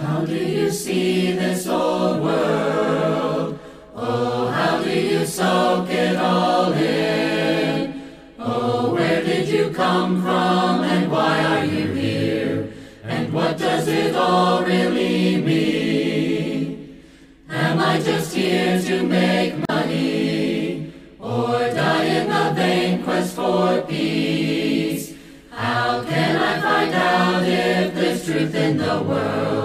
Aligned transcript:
How 0.00 0.24
do 0.24 0.34
you 0.34 0.70
see 0.70 1.32
this 1.32 1.66
old 1.66 2.22
world? 2.22 3.58
Oh, 3.94 4.46
how 4.46 4.82
do 4.82 4.98
you 4.98 5.26
soak 5.26 5.90
it 5.90 6.16
all 6.16 6.72
in? 6.72 8.02
Oh, 8.38 8.94
where 8.94 9.22
did 9.22 9.46
you 9.46 9.68
come 9.68 10.22
from 10.22 10.84
and 10.84 11.12
why 11.12 11.44
are 11.44 11.66
you 11.66 11.92
here? 11.92 12.72
And 13.04 13.30
what 13.30 13.58
does 13.58 13.88
it 13.88 14.16
all 14.16 14.62
really 14.64 15.36
mean? 15.42 17.02
Am 17.50 17.78
I 17.78 18.00
just 18.00 18.34
here 18.34 18.80
to 18.80 19.02
make 19.02 19.52
money 19.68 20.94
or 21.18 21.58
die 21.74 22.04
in 22.04 22.26
the 22.26 22.52
vain 22.54 23.02
quest 23.04 23.36
for 23.36 23.82
peace? 23.82 25.14
How 25.50 26.02
can 26.04 26.36
I 26.36 26.58
find 26.58 26.94
out 26.94 27.42
if 27.42 27.94
there's 27.94 28.24
truth 28.24 28.54
in 28.54 28.78
the 28.78 29.02
world? 29.02 29.59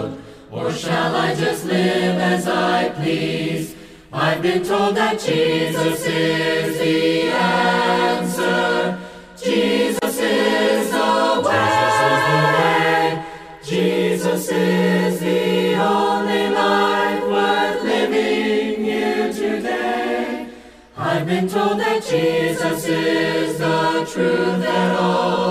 Shall 0.75 1.15
I 1.15 1.34
just 1.34 1.65
live 1.65 2.17
as 2.20 2.47
I 2.49 2.89
please? 2.89 3.75
I've 4.11 4.41
been 4.41 4.61
told 4.61 4.95
that 4.98 5.17
Jesus 5.21 6.05
is 6.05 6.77
the 6.77 7.31
answer. 7.31 8.99
Jesus 9.41 10.20
is 10.20 10.91
the 10.91 11.41
way. 11.45 13.25
Jesus 13.63 14.49
is 14.51 15.20
the 15.21 15.75
only 15.75 16.49
life 16.49 17.23
worth 17.23 17.84
living 17.84 18.84
here 18.84 19.31
today. 19.31 20.49
I've 20.98 21.26
been 21.26 21.48
told 21.48 21.79
that 21.79 22.03
Jesus 22.03 22.85
is 22.85 23.57
the 23.59 24.05
truth 24.12 24.59
that 24.59 24.99
all 24.99 25.45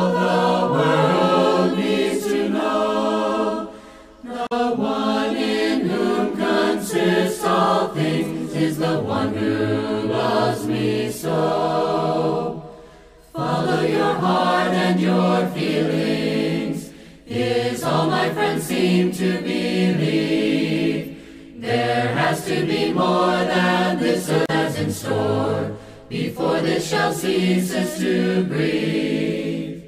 more 22.94 23.44
than 23.44 23.98
this 23.98 24.30
earth 24.30 24.46
has 24.48 24.78
in 24.78 24.92
store 24.92 25.76
before 26.08 26.60
this 26.60 26.88
shall 26.88 27.12
ceases 27.12 27.98
to 27.98 28.44
breathe. 28.44 29.82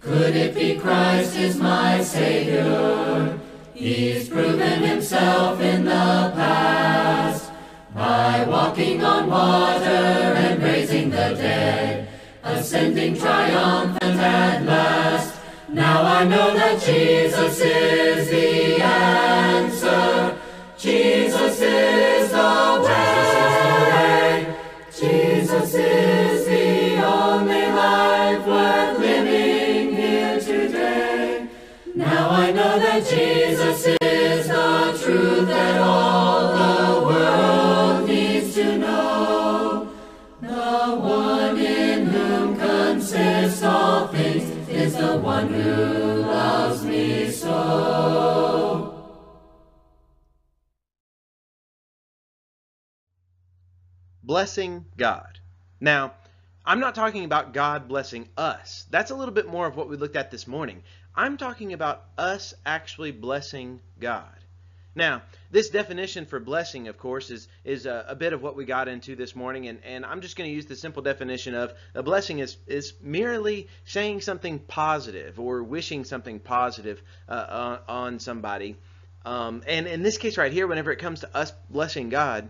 Could 0.00 0.34
it 0.34 0.54
be 0.54 0.76
Christ 0.76 1.36
is 1.36 1.56
my 1.56 2.02
Savior? 2.02 3.38
He's 3.74 4.28
proven 4.28 4.82
himself 4.82 5.60
in 5.60 5.84
the 5.84 6.32
past 6.34 7.52
by 7.94 8.44
walking 8.44 9.04
on 9.04 9.28
water 9.28 9.84
and 9.84 10.62
raising 10.62 11.10
the 11.10 11.34
dead, 11.34 12.08
ascending 12.42 13.18
triumphant 13.18 14.20
at 14.20 14.64
last. 14.64 15.38
Now 15.68 16.02
I 16.02 16.24
know 16.24 16.54
that 16.54 16.80
Jesus 16.80 17.60
is 17.60 18.30
the 18.30 18.82
answer. 18.82 19.37
Blessing 54.28 54.84
God. 54.96 55.40
Now, 55.80 56.12
I'm 56.64 56.80
not 56.80 56.94
talking 56.94 57.24
about 57.24 57.54
God 57.54 57.88
blessing 57.88 58.28
us. 58.36 58.84
That's 58.90 59.10
a 59.10 59.14
little 59.14 59.32
bit 59.32 59.48
more 59.48 59.66
of 59.66 59.74
what 59.74 59.88
we 59.88 59.96
looked 59.96 60.16
at 60.16 60.30
this 60.30 60.46
morning. 60.46 60.82
I'm 61.18 61.36
talking 61.36 61.72
about 61.72 62.04
us 62.16 62.54
actually 62.64 63.10
blessing 63.10 63.80
God. 63.98 64.22
Now, 64.94 65.22
this 65.50 65.68
definition 65.68 66.26
for 66.26 66.38
blessing, 66.38 66.86
of 66.86 66.96
course, 66.96 67.30
is, 67.30 67.48
is 67.64 67.86
a, 67.86 68.04
a 68.10 68.14
bit 68.14 68.32
of 68.32 68.40
what 68.40 68.54
we 68.54 68.64
got 68.64 68.86
into 68.86 69.16
this 69.16 69.34
morning, 69.34 69.66
and, 69.66 69.80
and 69.84 70.06
I'm 70.06 70.20
just 70.20 70.36
going 70.36 70.48
to 70.48 70.54
use 70.54 70.66
the 70.66 70.76
simple 70.76 71.02
definition 71.02 71.56
of 71.56 71.74
a 71.96 72.04
blessing 72.04 72.38
is, 72.38 72.56
is 72.68 72.92
merely 73.02 73.66
saying 73.84 74.20
something 74.20 74.60
positive 74.60 75.40
or 75.40 75.64
wishing 75.64 76.04
something 76.04 76.38
positive 76.38 77.02
uh, 77.28 77.78
on, 77.88 78.12
on 78.12 78.18
somebody. 78.20 78.76
Um, 79.26 79.64
and 79.66 79.88
in 79.88 80.04
this 80.04 80.18
case 80.18 80.38
right 80.38 80.52
here, 80.52 80.68
whenever 80.68 80.92
it 80.92 81.00
comes 81.00 81.20
to 81.20 81.36
us 81.36 81.52
blessing 81.68 82.10
God, 82.10 82.48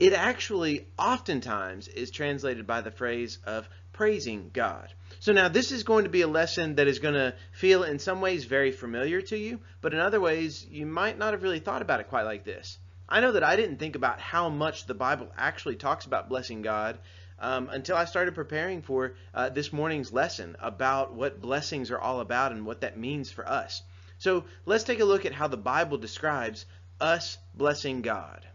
it 0.00 0.14
actually 0.14 0.86
oftentimes 0.98 1.88
is 1.88 2.10
translated 2.10 2.66
by 2.66 2.80
the 2.80 2.90
phrase 2.90 3.38
of 3.44 3.68
praising 3.92 4.50
God. 4.54 4.88
So 5.20 5.32
now 5.32 5.48
this 5.48 5.72
is 5.72 5.82
going 5.82 6.04
to 6.04 6.10
be 6.10 6.22
a 6.22 6.28
lesson 6.28 6.76
that 6.76 6.86
is 6.86 7.00
going 7.00 7.14
to 7.14 7.34
feel 7.52 7.82
in 7.82 7.98
some 7.98 8.20
ways 8.20 8.44
very 8.44 8.70
familiar 8.70 9.20
to 9.22 9.36
you, 9.36 9.60
but 9.80 9.92
in 9.92 9.98
other 9.98 10.20
ways 10.20 10.64
you 10.70 10.86
might 10.86 11.18
not 11.18 11.32
have 11.32 11.42
really 11.42 11.58
thought 11.58 11.82
about 11.82 12.00
it 12.00 12.08
quite 12.08 12.22
like 12.22 12.44
this. 12.44 12.78
I 13.08 13.20
know 13.20 13.32
that 13.32 13.42
I 13.42 13.56
didn't 13.56 13.78
think 13.78 13.96
about 13.96 14.20
how 14.20 14.48
much 14.48 14.86
the 14.86 14.94
Bible 14.94 15.32
actually 15.36 15.76
talks 15.76 16.04
about 16.04 16.28
blessing 16.28 16.62
God 16.62 16.98
um, 17.38 17.68
until 17.70 17.96
I 17.96 18.04
started 18.04 18.34
preparing 18.34 18.82
for 18.82 19.14
uh, 19.34 19.48
this 19.48 19.72
morning's 19.72 20.12
lesson 20.12 20.56
about 20.60 21.14
what 21.14 21.40
blessings 21.40 21.90
are 21.90 21.98
all 21.98 22.20
about 22.20 22.52
and 22.52 22.66
what 22.66 22.82
that 22.82 22.98
means 22.98 23.30
for 23.30 23.48
us. 23.48 23.82
So 24.18 24.44
let's 24.66 24.84
take 24.84 25.00
a 25.00 25.04
look 25.04 25.24
at 25.24 25.32
how 25.32 25.48
the 25.48 25.56
Bible 25.56 25.98
describes 25.98 26.66
us 27.00 27.38
blessing 27.54 28.02
God. 28.02 28.46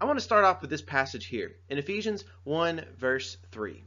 I 0.00 0.06
want 0.06 0.18
to 0.18 0.24
start 0.24 0.44
off 0.44 0.60
with 0.60 0.70
this 0.70 0.82
passage 0.82 1.26
here 1.26 1.52
in 1.68 1.78
Ephesians 1.78 2.24
1, 2.42 2.84
verse 2.98 3.36
3, 3.52 3.82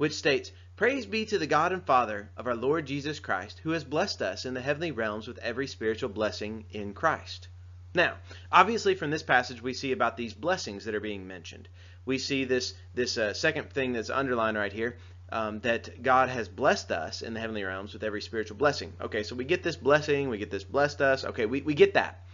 which 0.00 0.14
states, 0.14 0.50
Praise 0.76 1.04
be 1.04 1.26
to 1.26 1.36
the 1.38 1.46
God 1.46 1.72
and 1.72 1.84
Father 1.84 2.30
of 2.34 2.46
our 2.46 2.56
Lord 2.56 2.86
Jesus 2.86 3.20
Christ, 3.20 3.60
who 3.62 3.72
has 3.72 3.84
blessed 3.84 4.22
us 4.22 4.46
in 4.46 4.54
the 4.54 4.62
heavenly 4.62 4.92
realms 4.92 5.28
with 5.28 5.36
every 5.40 5.66
spiritual 5.66 6.08
blessing 6.08 6.64
in 6.70 6.94
Christ. 6.94 7.48
Now, 7.94 8.14
obviously, 8.50 8.94
from 8.94 9.10
this 9.10 9.22
passage, 9.22 9.60
we 9.60 9.74
see 9.74 9.92
about 9.92 10.16
these 10.16 10.32
blessings 10.32 10.86
that 10.86 10.94
are 10.94 11.00
being 11.00 11.26
mentioned. 11.26 11.68
We 12.06 12.16
see 12.16 12.46
this, 12.46 12.72
this 12.94 13.18
uh, 13.18 13.34
second 13.34 13.72
thing 13.72 13.92
that's 13.92 14.08
underlined 14.08 14.56
right 14.56 14.72
here. 14.72 14.96
Um, 15.32 15.60
that 15.60 16.02
God 16.02 16.28
has 16.30 16.48
blessed 16.48 16.90
us 16.90 17.20
in 17.22 17.34
the 17.34 17.40
heavenly 17.40 17.62
realms 17.62 17.92
with 17.92 18.02
every 18.02 18.22
spiritual 18.22 18.56
blessing. 18.56 18.94
Okay, 19.00 19.22
so 19.22 19.36
we 19.36 19.44
get 19.44 19.62
this 19.62 19.76
blessing, 19.76 20.28
we 20.28 20.38
get 20.38 20.50
this 20.50 20.64
blessed 20.64 21.02
us. 21.02 21.24
Okay, 21.24 21.46
we, 21.46 21.60
we 21.60 21.74
get 21.74 21.94
that. 21.94 22.24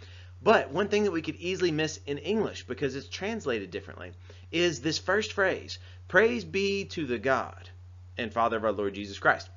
But 0.41 0.71
one 0.71 0.87
thing 0.87 1.03
that 1.03 1.11
we 1.11 1.21
could 1.21 1.35
easily 1.35 1.71
miss 1.71 1.99
in 2.05 2.19
English 2.19 2.67
because 2.67 2.95
it's 2.95 3.09
translated 3.09 3.71
differently 3.71 4.11
is 4.51 4.81
this 4.81 4.99
first 4.99 5.33
phrase 5.33 5.79
Praise 6.07 6.45
be 6.45 6.85
to 6.85 7.05
the 7.05 7.17
God 7.17 7.69
and 8.17 8.31
Father 8.31 8.57
of 8.57 8.63
our 8.63 8.71
Lord 8.71 8.93
Jesus 8.93 9.19
Christ. 9.19 9.49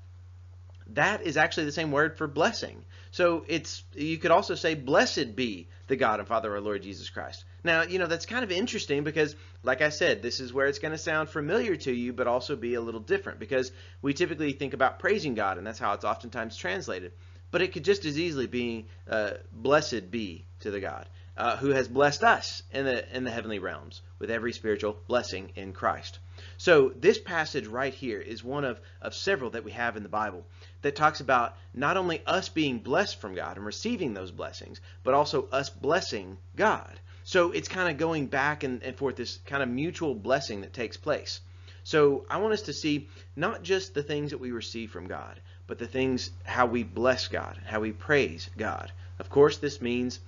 That 0.94 1.22
is 1.22 1.36
actually 1.36 1.66
the 1.66 1.72
same 1.72 1.92
word 1.92 2.18
for 2.18 2.26
blessing. 2.26 2.84
So 3.12 3.44
it's 3.46 3.84
you 3.94 4.18
could 4.18 4.30
also 4.30 4.54
say 4.54 4.74
blessed 4.74 5.36
be 5.36 5.68
the 5.86 5.96
God 5.96 6.18
and 6.18 6.28
Father 6.28 6.48
of 6.48 6.54
our 6.54 6.60
Lord 6.60 6.82
Jesus 6.82 7.10
Christ. 7.10 7.44
Now, 7.62 7.82
you 7.82 7.98
know, 7.98 8.06
that's 8.06 8.26
kind 8.26 8.42
of 8.42 8.50
interesting 8.50 9.04
because 9.04 9.36
like 9.62 9.82
I 9.82 9.90
said, 9.90 10.22
this 10.22 10.40
is 10.40 10.52
where 10.52 10.66
it's 10.66 10.78
going 10.78 10.92
to 10.92 10.98
sound 10.98 11.28
familiar 11.28 11.76
to 11.76 11.92
you 11.92 12.12
but 12.12 12.26
also 12.26 12.56
be 12.56 12.74
a 12.74 12.80
little 12.80 13.00
different 13.00 13.38
because 13.38 13.70
we 14.02 14.14
typically 14.14 14.52
think 14.52 14.74
about 14.74 14.98
praising 14.98 15.34
God 15.34 15.58
and 15.58 15.66
that's 15.66 15.78
how 15.78 15.92
it's 15.92 16.04
oftentimes 16.04 16.56
translated. 16.56 17.12
But 17.50 17.62
it 17.62 17.72
could 17.72 17.84
just 17.84 18.04
as 18.04 18.18
easily 18.18 18.46
be 18.46 18.86
uh, 19.08 19.32
blessed 19.52 20.10
be 20.10 20.44
to 20.60 20.70
the 20.70 20.80
God 20.80 21.06
uh, 21.40 21.56
who 21.56 21.70
has 21.70 21.88
blessed 21.88 22.22
us 22.22 22.62
in 22.70 22.84
the 22.84 23.16
in 23.16 23.24
the 23.24 23.30
heavenly 23.30 23.58
realms 23.58 24.02
with 24.18 24.30
every 24.30 24.52
spiritual 24.52 24.98
blessing 25.08 25.50
in 25.56 25.72
Christ. 25.72 26.18
So 26.58 26.90
this 26.90 27.18
passage 27.18 27.66
right 27.66 27.94
here 27.94 28.20
is 28.20 28.44
one 28.44 28.64
of, 28.64 28.78
of 29.00 29.14
several 29.14 29.50
that 29.50 29.64
we 29.64 29.72
have 29.72 29.96
in 29.96 30.02
the 30.02 30.10
Bible 30.10 30.44
that 30.82 30.96
talks 30.96 31.20
about 31.20 31.56
not 31.72 31.96
only 31.96 32.22
us 32.26 32.50
being 32.50 32.78
blessed 32.78 33.20
from 33.20 33.34
God 33.34 33.56
and 33.56 33.64
receiving 33.64 34.12
those 34.12 34.30
blessings, 34.30 34.80
but 35.02 35.14
also 35.14 35.48
us 35.50 35.70
blessing 35.70 36.36
God. 36.56 37.00
So 37.24 37.52
it's 37.52 37.68
kind 37.68 37.90
of 37.90 37.96
going 37.96 38.26
back 38.26 38.62
and, 38.62 38.82
and 38.82 38.96
forth 38.96 39.16
this 39.16 39.38
kind 39.46 39.62
of 39.62 39.68
mutual 39.70 40.14
blessing 40.14 40.60
that 40.60 40.74
takes 40.74 40.98
place. 40.98 41.40
So 41.84 42.26
I 42.28 42.36
want 42.36 42.52
us 42.52 42.62
to 42.62 42.74
see 42.74 43.08
not 43.36 43.62
just 43.62 43.94
the 43.94 44.02
things 44.02 44.30
that 44.30 44.40
we 44.40 44.50
receive 44.50 44.90
from 44.90 45.06
God, 45.06 45.40
but 45.70 45.78
the 45.78 45.86
things 45.86 46.32
how 46.42 46.66
we 46.66 46.82
bless 46.82 47.28
God, 47.28 47.56
how 47.64 47.78
we 47.78 47.92
praise 47.92 48.50
God. 48.58 48.90
Of 49.20 49.30
course, 49.30 49.58
this 49.58 49.80
means, 49.80 50.18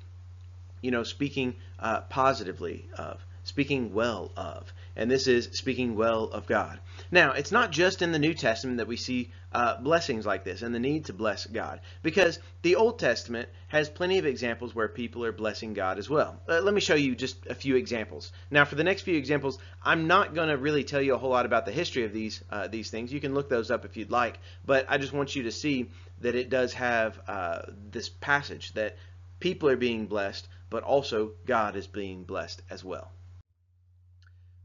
you 0.80 0.92
know, 0.92 1.02
speaking 1.02 1.56
uh, 1.80 2.02
positively 2.02 2.84
of, 2.96 3.20
speaking 3.42 3.92
well 3.92 4.30
of. 4.36 4.72
And 4.96 5.10
this 5.10 5.26
is 5.26 5.48
speaking 5.52 5.94
well 5.96 6.24
of 6.24 6.46
God. 6.46 6.78
Now, 7.10 7.32
it's 7.32 7.52
not 7.52 7.70
just 7.70 8.02
in 8.02 8.12
the 8.12 8.18
New 8.18 8.34
Testament 8.34 8.78
that 8.78 8.86
we 8.86 8.96
see 8.96 9.30
uh, 9.52 9.80
blessings 9.80 10.24
like 10.24 10.44
this 10.44 10.62
and 10.62 10.74
the 10.74 10.80
need 10.80 11.06
to 11.06 11.12
bless 11.12 11.46
God, 11.46 11.80
because 12.02 12.38
the 12.62 12.76
Old 12.76 12.98
Testament 12.98 13.48
has 13.68 13.88
plenty 13.88 14.18
of 14.18 14.26
examples 14.26 14.74
where 14.74 14.88
people 14.88 15.24
are 15.24 15.32
blessing 15.32 15.74
God 15.74 15.98
as 15.98 16.08
well. 16.08 16.40
Uh, 16.48 16.60
let 16.60 16.74
me 16.74 16.80
show 16.80 16.94
you 16.94 17.14
just 17.14 17.46
a 17.46 17.54
few 17.54 17.76
examples. 17.76 18.32
Now, 18.50 18.64
for 18.64 18.74
the 18.74 18.84
next 18.84 19.02
few 19.02 19.16
examples, 19.16 19.58
I'm 19.82 20.06
not 20.06 20.34
going 20.34 20.48
to 20.48 20.56
really 20.56 20.84
tell 20.84 21.02
you 21.02 21.14
a 21.14 21.18
whole 21.18 21.30
lot 21.30 21.46
about 21.46 21.66
the 21.66 21.72
history 21.72 22.04
of 22.04 22.12
these 22.12 22.42
uh, 22.50 22.68
these 22.68 22.90
things. 22.90 23.12
You 23.12 23.20
can 23.20 23.34
look 23.34 23.48
those 23.48 23.70
up 23.70 23.84
if 23.84 23.96
you'd 23.96 24.10
like, 24.10 24.38
but 24.64 24.86
I 24.88 24.98
just 24.98 25.12
want 25.12 25.36
you 25.36 25.44
to 25.44 25.52
see 25.52 25.90
that 26.20 26.34
it 26.34 26.50
does 26.50 26.72
have 26.74 27.20
uh, 27.26 27.62
this 27.90 28.08
passage 28.08 28.72
that 28.74 28.96
people 29.40 29.68
are 29.68 29.76
being 29.76 30.06
blessed, 30.06 30.46
but 30.70 30.84
also 30.84 31.32
God 31.46 31.76
is 31.76 31.86
being 31.86 32.22
blessed 32.22 32.62
as 32.70 32.84
well. 32.84 33.10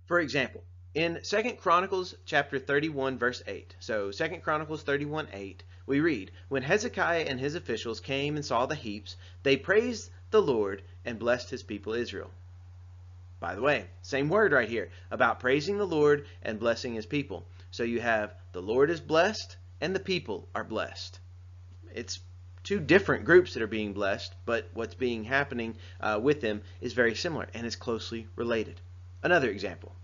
For 0.07 0.21
example, 0.21 0.63
in 0.93 1.19
2 1.21 1.57
Chronicles 1.59 2.15
chapter 2.25 2.59
31 2.59 3.17
verse 3.17 3.43
8, 3.45 3.75
so 3.81 4.09
2 4.09 4.39
Chronicles 4.41 4.81
31 4.83 5.27
8, 5.33 5.63
we 5.85 5.99
read, 5.99 6.31
When 6.47 6.63
Hezekiah 6.63 7.25
and 7.27 7.41
his 7.41 7.55
officials 7.55 7.99
came 7.99 8.37
and 8.37 8.45
saw 8.45 8.65
the 8.65 8.75
heaps, 8.75 9.17
they 9.43 9.57
praised 9.57 10.09
the 10.31 10.41
Lord 10.41 10.81
and 11.03 11.19
blessed 11.19 11.49
his 11.49 11.61
people 11.61 11.91
Israel. 11.91 12.31
By 13.41 13.53
the 13.53 13.61
way, 13.61 13.87
same 14.01 14.29
word 14.29 14.53
right 14.53 14.69
here 14.69 14.89
about 15.11 15.41
praising 15.41 15.77
the 15.77 15.85
Lord 15.85 16.25
and 16.41 16.57
blessing 16.57 16.93
his 16.93 17.05
people. 17.05 17.45
So 17.71 17.83
you 17.83 17.99
have 17.99 18.33
the 18.53 18.61
Lord 18.61 18.89
is 18.89 19.01
blessed 19.01 19.57
and 19.81 19.93
the 19.93 19.99
people 19.99 20.47
are 20.55 20.63
blessed. 20.63 21.19
It's 21.93 22.21
two 22.63 22.79
different 22.79 23.25
groups 23.25 23.53
that 23.53 23.61
are 23.61 23.67
being 23.67 23.91
blessed, 23.91 24.33
but 24.45 24.69
what's 24.73 24.95
being 24.95 25.25
happening 25.25 25.75
uh, 25.99 26.17
with 26.23 26.39
them 26.39 26.61
is 26.79 26.93
very 26.93 27.13
similar 27.13 27.49
and 27.53 27.67
is 27.67 27.75
closely 27.75 28.25
related. 28.37 28.79
Another 29.23 29.49
example. 29.49 29.95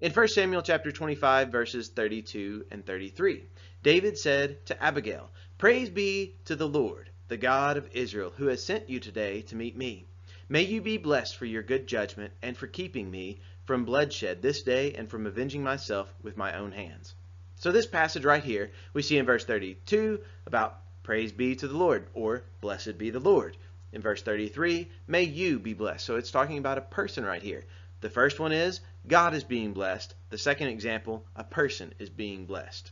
In 0.00 0.12
1 0.12 0.28
Samuel 0.28 0.62
chapter 0.62 0.90
25 0.90 1.52
verses 1.52 1.88
32 1.88 2.66
and 2.72 2.84
33, 2.84 3.44
David 3.84 4.18
said 4.18 4.66
to 4.66 4.82
Abigail, 4.82 5.30
Praise 5.58 5.90
be 5.90 6.34
to 6.46 6.56
the 6.56 6.66
Lord, 6.66 7.10
the 7.28 7.36
God 7.36 7.76
of 7.76 7.88
Israel, 7.92 8.32
who 8.36 8.46
has 8.46 8.64
sent 8.64 8.90
you 8.90 8.98
today 8.98 9.42
to 9.42 9.54
meet 9.54 9.76
me. 9.76 10.06
May 10.48 10.62
you 10.62 10.80
be 10.80 10.96
blessed 10.98 11.36
for 11.36 11.46
your 11.46 11.62
good 11.62 11.86
judgment 11.86 12.32
and 12.42 12.56
for 12.56 12.66
keeping 12.66 13.10
me 13.10 13.38
from 13.64 13.84
bloodshed 13.84 14.42
this 14.42 14.62
day 14.62 14.92
and 14.94 15.08
from 15.08 15.26
avenging 15.26 15.62
myself 15.62 16.12
with 16.20 16.36
my 16.36 16.58
own 16.58 16.72
hands. 16.72 17.14
So 17.54 17.70
this 17.70 17.86
passage 17.86 18.24
right 18.24 18.42
here, 18.42 18.72
we 18.92 19.02
see 19.02 19.18
in 19.18 19.24
verse 19.24 19.44
32 19.44 20.20
about 20.46 20.80
praise 21.04 21.30
be 21.30 21.54
to 21.54 21.68
the 21.68 21.76
Lord 21.76 22.08
or 22.12 22.42
blessed 22.60 22.98
be 22.98 23.10
the 23.10 23.20
Lord. 23.20 23.56
In 23.92 24.02
verse 24.02 24.20
33, 24.22 24.90
may 25.06 25.22
you 25.22 25.60
be 25.60 25.74
blessed. 25.74 26.04
So 26.04 26.16
it's 26.16 26.30
talking 26.32 26.58
about 26.58 26.78
a 26.78 26.82
person 26.82 27.24
right 27.24 27.42
here. 27.42 27.64
The 28.02 28.10
first 28.10 28.38
one 28.38 28.52
is 28.52 28.80
God 29.06 29.32
is 29.32 29.44
being 29.44 29.72
blessed. 29.72 30.14
The 30.28 30.36
second 30.36 30.68
example, 30.68 31.24
a 31.34 31.44
person 31.44 31.94
is 31.98 32.10
being 32.10 32.46
blessed. 32.46 32.90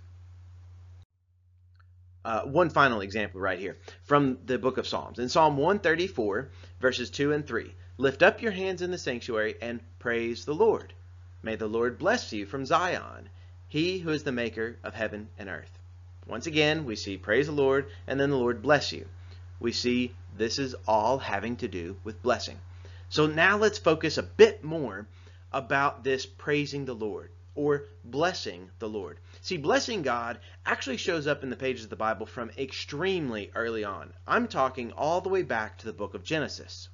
Uh, 2.24 2.42
one 2.42 2.70
final 2.70 3.00
example 3.00 3.40
right 3.40 3.58
here 3.58 3.76
from 4.04 4.38
the 4.46 4.58
book 4.58 4.78
of 4.78 4.86
Psalms. 4.86 5.18
In 5.18 5.28
Psalm 5.28 5.56
134, 5.56 6.50
verses 6.80 7.10
2 7.10 7.32
and 7.32 7.46
3, 7.46 7.74
lift 7.98 8.22
up 8.22 8.40
your 8.40 8.52
hands 8.52 8.82
in 8.82 8.90
the 8.90 8.98
sanctuary 8.98 9.56
and 9.60 9.80
praise 9.98 10.44
the 10.44 10.54
Lord. 10.54 10.94
May 11.42 11.56
the 11.56 11.66
Lord 11.66 11.98
bless 11.98 12.32
you 12.32 12.46
from 12.46 12.64
Zion 12.64 13.28
he 13.70 14.00
who 14.00 14.10
is 14.10 14.24
the 14.24 14.32
maker 14.32 14.76
of 14.82 14.94
heaven 14.94 15.28
and 15.38 15.48
earth. 15.48 15.78
Once 16.26 16.46
again, 16.46 16.84
we 16.84 16.96
see 16.96 17.16
praise 17.16 17.46
the 17.46 17.52
Lord 17.52 17.88
and 18.06 18.18
then 18.18 18.30
the 18.30 18.36
Lord 18.36 18.62
bless 18.62 18.92
you. 18.92 19.08
We 19.60 19.72
see 19.72 20.14
this 20.36 20.58
is 20.58 20.74
all 20.86 21.18
having 21.18 21.56
to 21.58 21.68
do 21.68 21.96
with 22.02 22.22
blessing. 22.22 22.58
So 23.12 23.26
now 23.26 23.56
let's 23.56 23.78
focus 23.78 24.18
a 24.18 24.22
bit 24.22 24.62
more 24.62 25.08
about 25.52 26.04
this 26.04 26.26
praising 26.26 26.84
the 26.84 26.94
Lord 26.94 27.32
or 27.56 27.88
blessing 28.04 28.70
the 28.78 28.88
Lord. 28.88 29.18
See, 29.40 29.56
blessing 29.56 30.02
God 30.02 30.38
actually 30.64 30.96
shows 30.96 31.26
up 31.26 31.42
in 31.42 31.50
the 31.50 31.56
pages 31.56 31.82
of 31.82 31.90
the 31.90 31.96
Bible 31.96 32.24
from 32.24 32.52
extremely 32.56 33.50
early 33.56 33.82
on. 33.82 34.14
I'm 34.28 34.46
talking 34.46 34.92
all 34.92 35.20
the 35.20 35.28
way 35.28 35.42
back 35.42 35.78
to 35.78 35.86
the 35.86 35.92
book 35.92 36.14
of 36.14 36.22
Genesis. 36.22 36.88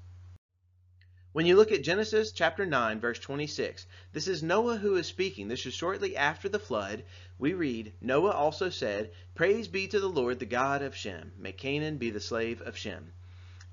When 1.32 1.44
you 1.44 1.54
look 1.54 1.70
at 1.70 1.82
Genesis 1.82 2.32
chapter 2.32 2.64
9, 2.64 2.98
verse 2.98 3.18
26, 3.18 3.86
this 4.14 4.26
is 4.26 4.42
Noah 4.42 4.78
who 4.78 4.96
is 4.96 5.06
speaking. 5.06 5.48
This 5.48 5.66
is 5.66 5.74
shortly 5.74 6.16
after 6.16 6.48
the 6.48 6.58
flood. 6.58 7.04
We 7.38 7.52
read, 7.52 7.92
Noah 8.00 8.30
also 8.30 8.70
said, 8.70 9.12
Praise 9.34 9.68
be 9.68 9.86
to 9.88 10.00
the 10.00 10.08
Lord, 10.08 10.38
the 10.38 10.46
God 10.46 10.80
of 10.80 10.96
Shem. 10.96 11.32
May 11.36 11.52
Canaan 11.52 11.98
be 11.98 12.08
the 12.08 12.20
slave 12.20 12.62
of 12.62 12.74
Shem. 12.74 13.12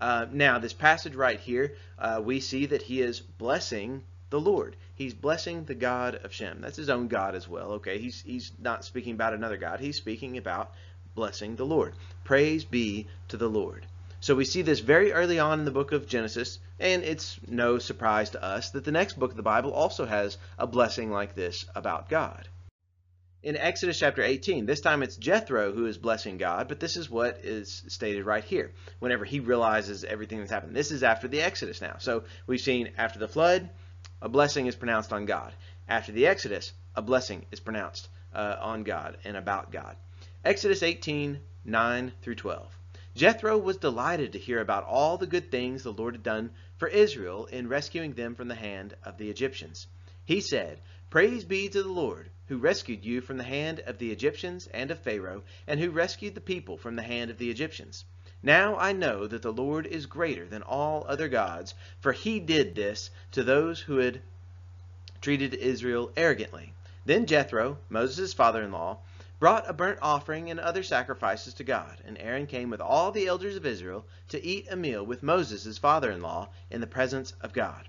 Uh, 0.03 0.27
now, 0.33 0.59
this 0.59 0.73
passage 0.73 1.15
right 1.15 1.39
here, 1.39 1.75
uh, 1.97 2.21
we 2.21 2.41
see 2.41 2.65
that 2.65 2.81
he 2.81 3.01
is 3.01 3.21
blessing 3.21 4.03
the 4.31 4.39
Lord. 4.39 4.75
He's 4.95 5.13
blessing 5.13 5.63
the 5.63 5.75
God 5.75 6.15
of 6.25 6.33
Shem. 6.33 6.59
That's 6.59 6.75
his 6.75 6.89
own 6.89 7.07
God 7.07 7.35
as 7.35 7.47
well. 7.47 7.71
Okay, 7.75 8.00
he's 8.00 8.21
he's 8.21 8.51
not 8.59 8.83
speaking 8.83 9.13
about 9.13 9.33
another 9.33 9.55
God. 9.55 9.79
He's 9.79 9.95
speaking 9.95 10.38
about 10.38 10.73
blessing 11.15 11.55
the 11.55 11.65
Lord. 11.65 11.94
Praise 12.25 12.65
be 12.65 13.07
to 13.29 13.38
the 13.38 13.47
Lord. 13.47 13.85
So 14.19 14.35
we 14.35 14.44
see 14.44 14.61
this 14.61 14.81
very 14.81 15.13
early 15.13 15.39
on 15.39 15.59
in 15.59 15.65
the 15.65 15.71
book 15.71 15.94
of 15.94 16.05
Genesis, 16.05 16.59
and 16.81 17.01
it's 17.01 17.39
no 17.47 17.79
surprise 17.79 18.31
to 18.31 18.44
us 18.44 18.71
that 18.71 18.83
the 18.83 18.91
next 18.91 19.17
book 19.17 19.31
of 19.31 19.38
the 19.38 19.41
Bible 19.41 19.71
also 19.71 20.05
has 20.05 20.38
a 20.59 20.67
blessing 20.67 21.11
like 21.11 21.33
this 21.33 21.65
about 21.75 22.09
God. 22.09 22.50
In 23.43 23.57
Exodus 23.57 23.99
chapter 23.99 24.23
18, 24.23 24.65
this 24.65 24.79
time 24.79 25.03
it's 25.03 25.17
Jethro 25.17 25.73
who 25.73 25.85
is 25.85 25.97
blessing 25.97 26.37
God, 26.37 26.69
but 26.69 26.79
this 26.79 26.95
is 26.95 27.09
what 27.09 27.41
is 27.43 27.83
stated 27.89 28.25
right 28.25 28.43
here. 28.43 28.71
Whenever 28.99 29.25
he 29.25 29.41
realizes 29.41 30.05
everything 30.05 30.39
that's 30.39 30.49
happened, 30.49 30.73
this 30.73 30.91
is 30.91 31.03
after 31.03 31.27
the 31.27 31.41
Exodus 31.41 31.81
now. 31.81 31.97
So 31.99 32.23
we've 32.47 32.61
seen 32.61 32.91
after 32.97 33.19
the 33.19 33.27
flood, 33.27 33.69
a 34.21 34.29
blessing 34.29 34.67
is 34.67 34.77
pronounced 34.77 35.11
on 35.11 35.25
God. 35.25 35.51
After 35.89 36.13
the 36.13 36.25
Exodus, 36.25 36.71
a 36.95 37.01
blessing 37.01 37.45
is 37.51 37.59
pronounced 37.59 38.07
uh, 38.33 38.55
on 38.61 38.83
God 38.83 39.17
and 39.25 39.35
about 39.35 39.73
God. 39.73 39.97
Exodus 40.45 40.81
18, 40.81 41.41
9 41.65 42.13
through 42.21 42.35
12. 42.35 42.79
Jethro 43.13 43.57
was 43.57 43.75
delighted 43.75 44.31
to 44.31 44.39
hear 44.39 44.61
about 44.61 44.85
all 44.85 45.17
the 45.17 45.27
good 45.27 45.51
things 45.51 45.83
the 45.83 45.91
Lord 45.91 46.13
had 46.13 46.23
done 46.23 46.51
for 46.77 46.87
Israel 46.87 47.47
in 47.47 47.67
rescuing 47.67 48.13
them 48.13 48.35
from 48.35 48.47
the 48.47 48.55
hand 48.55 48.95
of 49.03 49.17
the 49.17 49.29
Egyptians. 49.29 49.87
He 50.23 50.39
said, 50.39 50.79
Praise 51.09 51.43
be 51.43 51.67
to 51.67 51.83
the 51.83 51.89
Lord, 51.89 52.29
who 52.47 52.57
rescued 52.57 53.05
you 53.05 53.21
from 53.21 53.37
the 53.37 53.43
hand 53.43 53.79
of 53.81 53.97
the 53.97 54.11
Egyptians 54.11 54.67
and 54.73 54.91
of 54.91 54.99
Pharaoh, 54.99 55.43
and 55.67 55.79
who 55.79 55.89
rescued 55.89 56.35
the 56.35 56.41
people 56.41 56.77
from 56.77 56.95
the 56.95 57.01
hand 57.01 57.31
of 57.31 57.37
the 57.37 57.49
Egyptians. 57.49 58.05
Now 58.41 58.75
I 58.75 58.91
know 58.91 59.25
that 59.27 59.41
the 59.41 59.53
Lord 59.53 59.87
is 59.87 60.05
greater 60.05 60.45
than 60.45 60.63
all 60.63 61.05
other 61.07 61.29
gods, 61.29 61.73
for 62.01 62.11
he 62.11 62.39
did 62.39 62.75
this 62.75 63.09
to 63.31 63.43
those 63.43 63.79
who 63.79 63.97
had 63.97 64.21
treated 65.21 65.53
Israel 65.53 66.11
arrogantly. 66.17 66.73
Then 67.05 67.25
Jethro, 67.25 67.77
Moses' 67.89 68.33
father-in-law, 68.33 68.97
brought 69.39 69.69
a 69.69 69.73
burnt 69.73 69.99
offering 70.01 70.49
and 70.49 70.59
other 70.59 70.83
sacrifices 70.83 71.53
to 71.55 71.63
God. 71.63 71.97
And 72.05 72.17
Aaron 72.17 72.47
came 72.47 72.69
with 72.69 72.81
all 72.81 73.11
the 73.11 73.27
elders 73.27 73.55
of 73.55 73.65
Israel 73.65 74.05
to 74.29 74.41
eat 74.41 74.67
a 74.69 74.75
meal 74.75 75.05
with 75.05 75.23
Moses, 75.23 75.63
his 75.63 75.77
father-in-law, 75.77 76.50
in 76.71 76.81
the 76.81 76.88
presence 76.88 77.33
of 77.41 77.53
God. 77.53 77.88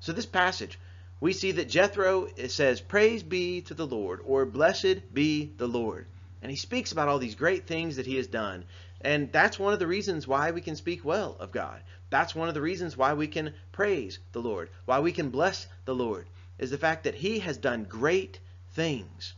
So 0.00 0.12
this 0.12 0.26
passage, 0.26 0.78
we 1.20 1.32
see 1.32 1.52
that 1.52 1.68
Jethro 1.68 2.28
says, 2.48 2.80
Praise 2.80 3.22
be 3.22 3.62
to 3.62 3.74
the 3.74 3.86
Lord, 3.86 4.20
or 4.24 4.44
Blessed 4.44 5.12
be 5.14 5.52
the 5.56 5.66
Lord. 5.66 6.06
And 6.42 6.50
he 6.50 6.56
speaks 6.56 6.92
about 6.92 7.08
all 7.08 7.18
these 7.18 7.34
great 7.34 7.66
things 7.66 7.96
that 7.96 8.06
he 8.06 8.16
has 8.16 8.26
done. 8.26 8.64
And 9.00 9.32
that's 9.32 9.58
one 9.58 9.72
of 9.72 9.78
the 9.78 9.86
reasons 9.86 10.28
why 10.28 10.50
we 10.50 10.60
can 10.60 10.76
speak 10.76 11.04
well 11.04 11.36
of 11.40 11.52
God. 11.52 11.82
That's 12.10 12.34
one 12.34 12.48
of 12.48 12.54
the 12.54 12.60
reasons 12.60 12.96
why 12.96 13.14
we 13.14 13.28
can 13.28 13.54
praise 13.72 14.18
the 14.32 14.42
Lord, 14.42 14.70
why 14.84 15.00
we 15.00 15.12
can 15.12 15.30
bless 15.30 15.66
the 15.84 15.94
Lord, 15.94 16.28
is 16.58 16.70
the 16.70 16.78
fact 16.78 17.04
that 17.04 17.14
he 17.14 17.38
has 17.40 17.58
done 17.58 17.84
great 17.84 18.38
things. 18.72 19.34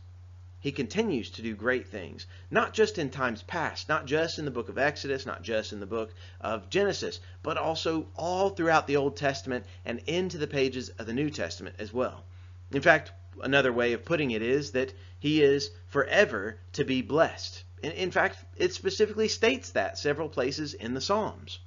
He 0.61 0.73
continues 0.73 1.29
to 1.31 1.41
do 1.41 1.55
great 1.55 1.87
things, 1.87 2.25
not 2.51 2.73
just 2.73 2.97
in 2.97 3.11
times 3.11 3.43
past, 3.43 3.87
not 3.87 4.05
just 4.05 4.39
in 4.39 4.43
the 4.43 4.51
book 4.51 4.67
of 4.67 4.77
Exodus, 4.77 5.25
not 5.25 5.41
just 5.41 5.71
in 5.71 5.79
the 5.79 5.85
book 5.85 6.13
of 6.41 6.69
Genesis, 6.69 7.21
but 7.41 7.57
also 7.57 8.09
all 8.17 8.49
throughout 8.49 8.85
the 8.85 8.97
Old 8.97 9.15
Testament 9.15 9.65
and 9.85 9.99
into 9.99 10.37
the 10.37 10.47
pages 10.47 10.89
of 10.89 11.05
the 11.05 11.13
New 11.13 11.29
Testament 11.29 11.77
as 11.79 11.93
well. 11.93 12.25
In 12.71 12.81
fact, 12.81 13.13
another 13.41 13.71
way 13.71 13.93
of 13.93 14.03
putting 14.03 14.31
it 14.31 14.41
is 14.41 14.73
that 14.73 14.91
he 15.17 15.41
is 15.41 15.71
forever 15.87 16.59
to 16.73 16.83
be 16.83 17.01
blessed. 17.01 17.63
In, 17.81 18.11
fact, 18.11 18.43
it 18.57 18.73
specifically 18.73 19.29
states 19.29 19.71
that 19.71 19.97
several 19.97 20.27
places 20.27 20.73
in 20.73 20.93
the 20.93 20.99
Psalms. 20.99 21.59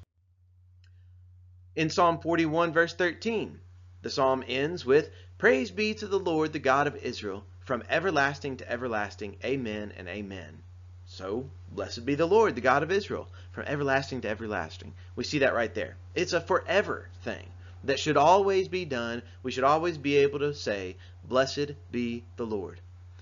In 1.75 1.89
Psalm 1.89 2.21
41, 2.21 2.75
verse 2.75 2.93
13, 2.93 3.59
the 4.03 4.11
psalm 4.11 4.45
ends 4.47 4.85
with, 4.85 5.09
Praise 5.39 5.71
be 5.71 5.95
to 5.95 6.07
the 6.07 6.19
Lord, 6.19 6.53
the 6.53 6.59
God 6.59 6.87
of 6.87 6.97
Israel 6.97 7.47
from 7.73 7.83
everlasting 7.89 8.59
to 8.59 8.71
everlasting. 8.71 9.35
Amen 9.43 9.95
and 9.97 10.07
amen. 10.07 10.59
So, 11.07 11.49
blessed 11.71 12.05
be 12.05 12.17
the 12.17 12.27
Lord, 12.27 12.55
the 12.55 12.61
God 12.61 12.83
of 12.83 12.93
Israel, 12.93 13.31
from 13.53 13.65
everlasting 13.65 14.21
to 14.21 14.29
everlasting. 14.29 14.93
We 15.17 15.25
see 15.25 15.39
that 15.39 15.55
right 15.55 15.75
there. 15.75 15.97
It's 16.15 16.35
a 16.35 16.43
forever 16.43 17.09
thing 17.25 17.47
that 17.85 17.99
should 17.99 18.19
always 18.19 18.69
be 18.69 18.85
done. 18.85 19.23
We 19.43 19.53
should 19.53 19.65
always 19.65 19.97
be 19.97 20.19
able 20.19 20.41
to 20.41 20.53
say, 20.53 20.97
Blessed 21.25 21.73
be 21.91 22.25
the 22.37 22.45
Lord. 22.45 22.79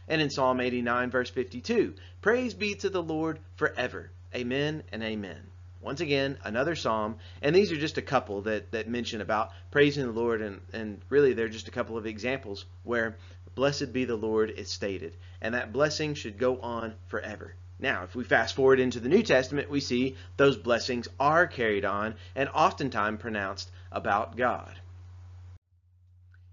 And 0.09 0.21
in 0.21 0.31
Psalm 0.31 0.61
89, 0.61 1.13
verse 1.13 1.31
52, 1.31 1.95
Praise 2.21 2.53
be 2.53 2.75
to 2.75 2.91
the 2.91 3.05
Lord 3.05 3.39
forever. 3.55 4.11
Amen 4.35 4.83
and 4.91 5.05
amen. 5.05 5.47
Once 5.81 6.01
again, 6.01 6.37
another 6.45 6.75
psalm, 6.75 7.17
and 7.41 7.55
these 7.55 7.73
are 7.73 7.77
just 7.77 7.97
a 7.97 8.03
couple 8.03 8.43
that, 8.43 8.71
that 8.73 8.87
mention 8.89 9.23
about 9.23 9.51
praising 9.71 10.05
the 10.05 10.13
Lord, 10.13 10.43
and, 10.43 10.61
and 10.75 11.01
really 11.09 11.33
they're 11.33 11.49
just 11.49 11.69
a 11.69 11.71
couple 11.71 11.97
of 11.97 12.05
examples 12.05 12.67
where 12.83 13.17
blessed 13.55 13.93
be 13.93 14.05
the 14.05 14.17
Lord 14.17 14.51
is 14.51 14.71
stated, 14.71 15.17
and 15.41 15.55
that 15.55 15.73
blessing 15.73 16.15
should 16.15 16.39
go 16.39 16.61
on 16.61 16.95
forever. 17.07 17.55
Now, 17.79 18.05
if 18.05 18.15
we 18.15 18.25
fast 18.25 18.55
forward 18.55 18.79
into 18.79 19.01
the 19.01 19.09
New 19.09 19.23
Testament, 19.23 19.71
we 19.71 19.81
see 19.81 20.17
those 20.37 20.57
blessings 20.57 21.09
are 21.19 21.47
carried 21.47 21.85
on 21.85 22.15
and 22.35 22.49
oftentimes 22.51 23.21
pronounced 23.21 23.71
about 23.91 24.37
God. 24.37 24.79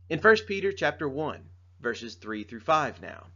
In 0.09 0.19
1 0.19 0.35
Peter 0.47 0.71
chapter 0.71 1.09
1, 1.09 1.43
verses 1.81 2.15
3 2.15 2.45
through 2.45 2.61
5 2.61 3.01
now, 3.01 3.27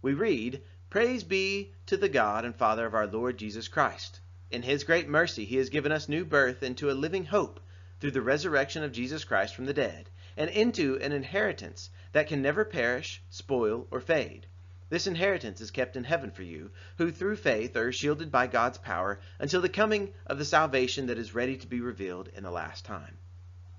we 0.00 0.14
read, 0.14 0.62
Praise 0.88 1.24
be 1.24 1.72
to 1.86 1.96
the 1.96 2.08
God 2.08 2.44
and 2.44 2.54
Father 2.54 2.86
of 2.86 2.94
our 2.94 3.08
Lord 3.08 3.38
Jesus 3.38 3.66
Christ. 3.66 4.20
In 4.52 4.62
his 4.62 4.84
great 4.84 5.08
mercy 5.08 5.44
he 5.44 5.56
has 5.56 5.70
given 5.70 5.90
us 5.90 6.08
new 6.08 6.24
birth 6.24 6.62
into 6.62 6.90
a 6.90 6.92
living 6.92 7.24
hope 7.24 7.58
through 7.98 8.10
the 8.12 8.22
resurrection 8.22 8.84
of 8.84 8.92
Jesus 8.92 9.24
Christ 9.24 9.54
from 9.56 9.64
the 9.64 9.74
dead, 9.74 10.10
and 10.36 10.50
into 10.50 10.98
an 11.00 11.12
inheritance 11.12 11.90
that 12.12 12.28
can 12.28 12.42
never 12.42 12.64
perish, 12.64 13.22
spoil, 13.30 13.86
or 13.90 14.00
fade 14.00 14.46
this 14.92 15.06
inheritance 15.06 15.62
is 15.62 15.70
kept 15.70 15.96
in 15.96 16.04
heaven 16.04 16.30
for 16.30 16.42
you, 16.42 16.70
who 16.98 17.10
through 17.10 17.36
faith 17.36 17.74
are 17.78 17.92
shielded 17.92 18.30
by 18.30 18.46
God's 18.46 18.76
power 18.76 19.20
until 19.38 19.62
the 19.62 19.70
coming 19.70 20.12
of 20.26 20.36
the 20.36 20.44
salvation 20.44 21.06
that 21.06 21.16
is 21.16 21.34
ready 21.34 21.56
to 21.56 21.66
be 21.66 21.80
revealed 21.80 22.28
in 22.36 22.42
the 22.42 22.50
last 22.50 22.84
time. 22.84 23.16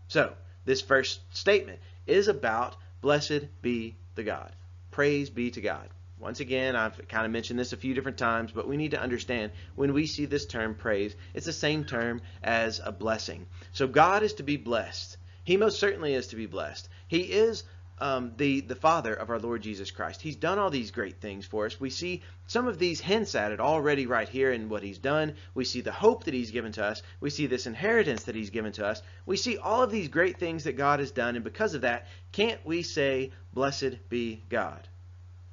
So, 0.08 0.34
this 0.66 0.82
first 0.82 1.22
statement 1.30 1.78
is 2.08 2.30
about 2.30 2.78
blessed 3.00 3.44
be 3.62 3.96
the 4.16 4.24
God. 4.24 4.56
Praise 4.90 5.30
be 5.30 5.52
to 5.52 5.62
God. 5.62 5.88
Once 6.18 6.40
again, 6.40 6.76
I've 6.76 7.08
kind 7.08 7.28
of 7.28 7.32
mentioned 7.32 7.60
this 7.60 7.74
a 7.74 7.78
few 7.78 7.94
different 7.94 8.18
times, 8.18 8.52
but 8.52 8.68
we 8.68 8.76
need 8.76 8.92
to 8.92 9.00
understand 9.00 9.52
when 9.76 9.94
we 9.94 10.08
see 10.08 10.26
this 10.26 10.48
term 10.48 10.74
praise, 10.74 11.16
it's 11.36 11.46
the 11.46 11.54
same 11.54 11.86
term 11.86 12.24
as 12.42 12.82
a 12.84 12.92
blessing. 12.92 13.46
So 13.72 13.86
God 13.86 14.24
is 14.24 14.34
to 14.36 14.44
be 14.44 14.58
blessed. 14.58 15.18
He 15.44 15.58
most 15.58 15.80
certainly 15.80 16.14
is 16.14 16.28
to 16.28 16.36
be 16.36 16.46
blessed. 16.46 16.88
He 17.08 17.22
is 17.22 17.64
um, 18.00 18.34
the 18.38 18.62
the 18.62 18.76
Father 18.76 19.14
of 19.14 19.30
our 19.30 19.40
Lord 19.40 19.62
Jesus 19.62 19.92
Christ. 19.92 20.22
He's 20.22 20.36
done 20.36 20.58
all 20.58 20.70
these 20.70 20.92
great 20.92 21.22
things 21.22 21.46
for 21.46 21.66
us. 21.66 21.80
We 21.80 21.90
see 21.90 22.22
some 22.48 22.68
of 22.68 22.80
these 22.80 23.00
hints 23.00 23.36
at 23.36 23.52
it 23.52 23.60
already 23.60 24.08
right 24.08 24.28
here 24.28 24.52
in 24.52 24.70
what 24.70 24.84
He's 24.84 24.98
done. 24.98 25.36
We 25.54 25.66
see 25.66 25.82
the 25.82 25.92
hope 25.92 26.24
that 26.24 26.34
He's 26.34 26.52
given 26.52 26.72
to 26.74 26.84
us. 26.84 27.02
We 27.20 27.30
see 27.30 27.48
this 27.48 27.68
inheritance 27.68 28.24
that 28.24 28.36
He's 28.36 28.50
given 28.50 28.72
to 28.74 28.86
us. 28.86 29.02
We 29.26 29.38
see 29.38 29.58
all 29.58 29.84
of 29.84 29.92
these 29.92 30.08
great 30.08 30.38
things 30.38 30.64
that 30.64 30.78
God 30.78 31.00
has 31.00 31.12
done, 31.12 31.36
and 31.36 31.44
because 31.44 31.76
of 31.76 31.82
that, 31.82 32.08
can't 32.32 32.66
we 32.66 32.82
say, 32.82 33.32
"Blessed 33.54 34.10
be 34.10 34.44
God"? 34.50 34.88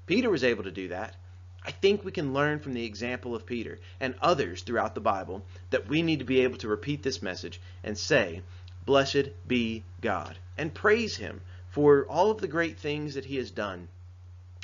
Peter 0.07 0.31
was 0.31 0.45
able 0.45 0.65
to 0.65 0.73
do 0.73 0.89
that. 0.89 1.17
I 1.63 1.73
think 1.73 2.05
we 2.05 2.11
can 2.11 2.33
learn 2.33 2.61
from 2.61 2.73
the 2.73 2.87
example 2.87 3.35
of 3.35 3.45
Peter 3.45 3.79
and 4.01 4.15
others 4.23 4.63
throughout 4.63 4.95
the 4.95 5.01
Bible 5.03 5.45
that 5.69 5.89
we 5.89 6.01
need 6.01 6.21
to 6.21 6.25
be 6.25 6.41
able 6.41 6.57
to 6.59 6.69
repeat 6.69 7.03
this 7.03 7.21
message 7.21 7.61
and 7.85 7.99
say, 7.99 8.43
Blessed 8.85 9.31
be 9.47 9.85
God, 10.01 10.39
and 10.57 10.75
praise 10.75 11.17
Him 11.17 11.41
for 11.71 12.05
all 12.07 12.33
of 12.33 12.41
the 12.41 12.49
great 12.49 12.77
things 12.81 13.15
that 13.15 13.27
he 13.27 13.37
has 13.37 13.53
done. 13.53 13.89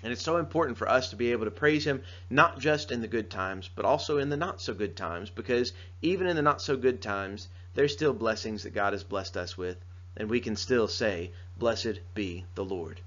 And 0.03 0.13
it's 0.13 0.25
so 0.25 0.39
important 0.39 0.77
for 0.77 0.89
us 0.89 1.09
to 1.11 1.17
be 1.17 1.31
able 1.31 1.45
to 1.45 1.51
praise 1.53 1.87
him 1.87 2.03
not 2.29 2.59
just 2.59 2.91
in 2.91 3.01
the 3.01 3.09
good 3.09 3.31
times, 3.31 3.71
but 3.75 3.85
also 3.85 4.19
in 4.19 4.29
the 4.29 4.37
not 4.37 4.61
so 4.61 4.75
good 4.75 4.97
times, 4.97 5.31
because 5.31 5.73
even 6.03 6.27
in 6.27 6.35
the 6.35 6.43
not 6.43 6.61
so 6.61 6.77
good 6.77 7.01
times, 7.01 7.49
there's 7.75 7.93
still 7.93 8.13
blessings 8.13 8.65
that 8.65 8.75
God 8.75 8.93
has 8.93 9.05
blessed 9.05 9.37
us 9.37 9.57
with, 9.57 9.79
and 10.17 10.29
we 10.29 10.41
can 10.41 10.57
still 10.57 10.89
say, 10.89 11.31
Blessed 11.57 12.01
be 12.15 12.45
the 12.57 12.65
Lord. 12.65 13.01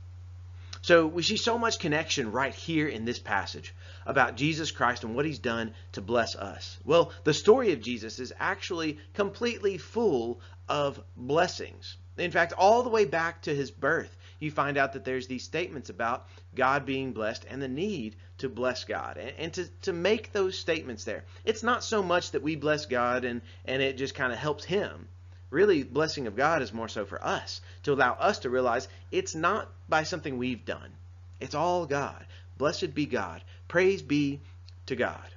So 0.81 1.07
we 1.07 1.23
see 1.23 1.37
so 1.37 1.57
much 1.57 1.79
connection 1.79 2.31
right 2.31 2.53
here 2.53 2.87
in 2.87 3.03
this 3.03 3.19
passage 3.19 3.73
about 4.05 4.35
Jesus 4.35 4.71
Christ 4.71 5.03
and 5.03 5.13
what 5.13 5.25
he's 5.25 5.39
done 5.39 5.73
to 5.91 6.01
bless 6.01 6.35
us. 6.35 6.77
Well, 6.85 7.11
the 7.25 7.33
story 7.33 7.73
of 7.73 7.81
Jesus 7.81 8.19
is 8.19 8.33
actually 8.39 8.97
completely 9.13 9.77
full 9.77 10.39
of 10.69 11.01
blessings. 11.17 11.97
In 12.17 12.31
fact, 12.31 12.53
all 12.53 12.83
the 12.83 12.89
way 12.89 13.05
back 13.05 13.41
to 13.43 13.55
his 13.55 13.71
birth, 13.71 14.15
you 14.39 14.51
find 14.51 14.77
out 14.77 14.93
that 14.93 15.03
there's 15.03 15.27
these 15.27 15.43
statements 15.43 15.89
about 15.89 16.27
God 16.55 16.85
being 16.85 17.11
blessed 17.11 17.45
and 17.49 17.61
the 17.61 17.67
need 17.67 18.15
to 18.37 18.49
bless 18.49 18.85
God 18.85 19.17
and, 19.17 19.33
and 19.37 19.53
to, 19.53 19.67
to 19.81 19.93
make 19.93 20.31
those 20.31 20.57
statements 20.57 21.03
there. 21.03 21.25
It's 21.43 21.63
not 21.63 21.83
so 21.83 22.01
much 22.01 22.31
that 22.31 22.43
we 22.43 22.55
bless 22.55 22.85
God 22.85 23.25
and, 23.25 23.41
and 23.65 23.81
it 23.81 23.97
just 23.97 24.15
kind 24.15 24.31
of 24.31 24.39
helps 24.39 24.63
him. 24.63 25.07
Really, 25.51 25.83
blessing 25.83 26.27
of 26.27 26.35
God 26.35 26.61
is 26.61 26.73
more 26.73 26.87
so 26.87 27.05
for 27.05 27.23
us 27.23 27.61
to 27.83 27.93
allow 27.93 28.13
us 28.13 28.39
to 28.39 28.49
realize 28.49 28.87
it's 29.11 29.33
not 29.33 29.69
by 29.87 30.03
something 30.03 30.37
we've 30.37 30.65
done. 30.65 30.91
It's 31.39 31.55
all 31.55 31.85
God. 31.85 32.25
Blessed 32.57 32.93
be 32.93 33.05
God. 33.05 33.43
Praise 33.67 34.01
be 34.01 34.41
to 34.85 34.95
God. 34.95 35.29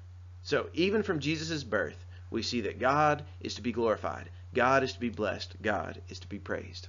So, 0.42 0.68
even 0.74 1.02
from 1.02 1.20
Jesus' 1.20 1.64
birth, 1.64 2.04
we 2.30 2.42
see 2.42 2.62
that 2.62 2.78
God 2.78 3.24
is 3.40 3.54
to 3.54 3.62
be 3.62 3.72
glorified. 3.72 4.28
God 4.54 4.82
is 4.82 4.92
to 4.92 5.00
be 5.00 5.08
blessed. 5.08 5.54
God 5.62 6.02
is 6.08 6.18
to 6.20 6.28
be 6.28 6.38
praised. 6.38 6.88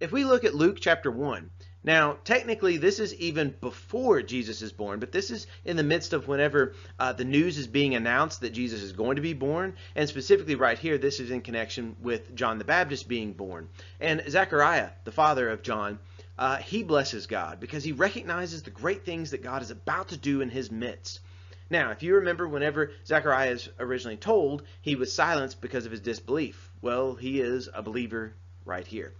If 0.00 0.12
we 0.12 0.24
look 0.24 0.44
at 0.44 0.54
Luke 0.54 0.78
chapter 0.80 1.10
1, 1.10 1.50
now 1.84 2.16
technically 2.24 2.78
this 2.78 2.98
is 2.98 3.14
even 3.14 3.54
before 3.60 4.22
Jesus 4.22 4.62
is 4.62 4.72
born, 4.72 4.98
but 4.98 5.12
this 5.12 5.30
is 5.30 5.46
in 5.64 5.76
the 5.76 5.82
midst 5.82 6.12
of 6.12 6.26
whenever 6.26 6.74
uh, 6.98 7.12
the 7.12 7.24
news 7.24 7.58
is 7.58 7.66
being 7.66 7.94
announced 7.94 8.40
that 8.40 8.50
Jesus 8.50 8.82
is 8.82 8.92
going 8.92 9.16
to 9.16 9.22
be 9.22 9.34
born, 9.34 9.76
and 9.94 10.08
specifically 10.08 10.56
right 10.56 10.78
here, 10.78 10.98
this 10.98 11.20
is 11.20 11.30
in 11.30 11.42
connection 11.42 11.94
with 12.00 12.34
John 12.34 12.58
the 12.58 12.64
Baptist 12.64 13.08
being 13.08 13.32
born. 13.32 13.68
And 14.00 14.22
Zechariah, 14.28 14.90
the 15.04 15.12
father 15.12 15.48
of 15.50 15.62
John, 15.62 15.98
uh, 16.38 16.56
he 16.56 16.82
blesses 16.82 17.26
God 17.26 17.60
because 17.60 17.84
he 17.84 17.92
recognizes 17.92 18.62
the 18.62 18.70
great 18.70 19.04
things 19.04 19.30
that 19.30 19.42
God 19.42 19.62
is 19.62 19.70
about 19.70 20.08
to 20.08 20.16
do 20.16 20.40
in 20.40 20.50
his 20.50 20.70
midst. 20.70 21.20
Now, 21.70 21.90
if 21.90 22.02
you 22.02 22.16
remember, 22.16 22.46
whenever 22.46 22.92
Zechariah 23.06 23.50
is 23.50 23.68
originally 23.78 24.16
told, 24.16 24.64
he 24.82 24.96
was 24.96 25.12
silenced 25.12 25.60
because 25.60 25.86
of 25.86 25.92
his 25.92 26.00
disbelief. 26.00 26.70
Well, 26.82 27.14
he 27.14 27.40
is 27.40 27.68
a 27.72 27.82
believer 27.82 28.34
right 28.64 28.86
here. 28.86 29.12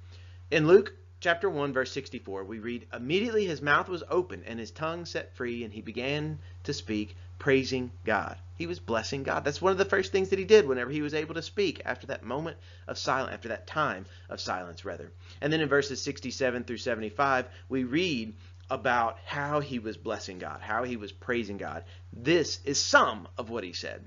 In 0.51 0.67
Luke 0.67 0.95
chapter 1.25 1.49
1, 1.49 1.73
verse 1.73 1.91
64, 1.91 2.45
we 2.45 2.59
read, 2.59 2.87
Immediately 2.93 3.47
his 3.47 3.63
mouth 3.63 3.89
was 3.89 4.03
open 4.11 4.43
and 4.47 4.61
his 4.61 4.71
tongue 4.71 5.07
set 5.07 5.35
free, 5.35 5.65
and 5.65 5.73
he 5.73 5.81
began 5.81 6.39
to 6.65 6.75
speak, 6.75 7.17
praising 7.39 7.91
God. 8.05 8.37
He 8.59 8.67
was 8.67 8.79
blessing 8.79 9.23
God. 9.23 9.43
That's 9.43 9.63
one 9.63 9.73
of 9.73 9.79
the 9.79 9.87
first 9.87 10.13
things 10.13 10.29
that 10.29 10.39
he 10.39 10.45
did 10.45 10.69
whenever 10.69 10.91
he 10.91 11.01
was 11.01 11.15
able 11.15 11.33
to 11.37 11.41
speak 11.41 11.81
after 11.87 12.09
that 12.09 12.25
moment 12.25 12.59
of 12.87 12.99
silence, 12.99 13.33
after 13.33 13.49
that 13.49 13.67
time 13.67 14.05
of 14.29 14.39
silence, 14.39 14.85
rather. 14.85 15.11
And 15.41 15.51
then 15.51 15.63
in 15.63 15.69
verses 15.71 16.03
67 16.03 16.65
through 16.65 16.77
75, 16.77 17.47
we 17.71 17.85
read 17.85 18.35
about 18.69 19.17
how 19.25 19.61
he 19.61 19.79
was 19.79 19.97
blessing 19.97 20.39
God, 20.39 20.61
how 20.61 20.85
he 20.85 20.99
was 20.99 21.11
praising 21.11 21.57
God. 21.57 21.85
This 22.13 22.61
is 22.67 22.79
some 22.79 23.29
of 23.39 23.49
what 23.49 23.65
he 23.65 23.73
said. 23.73 24.05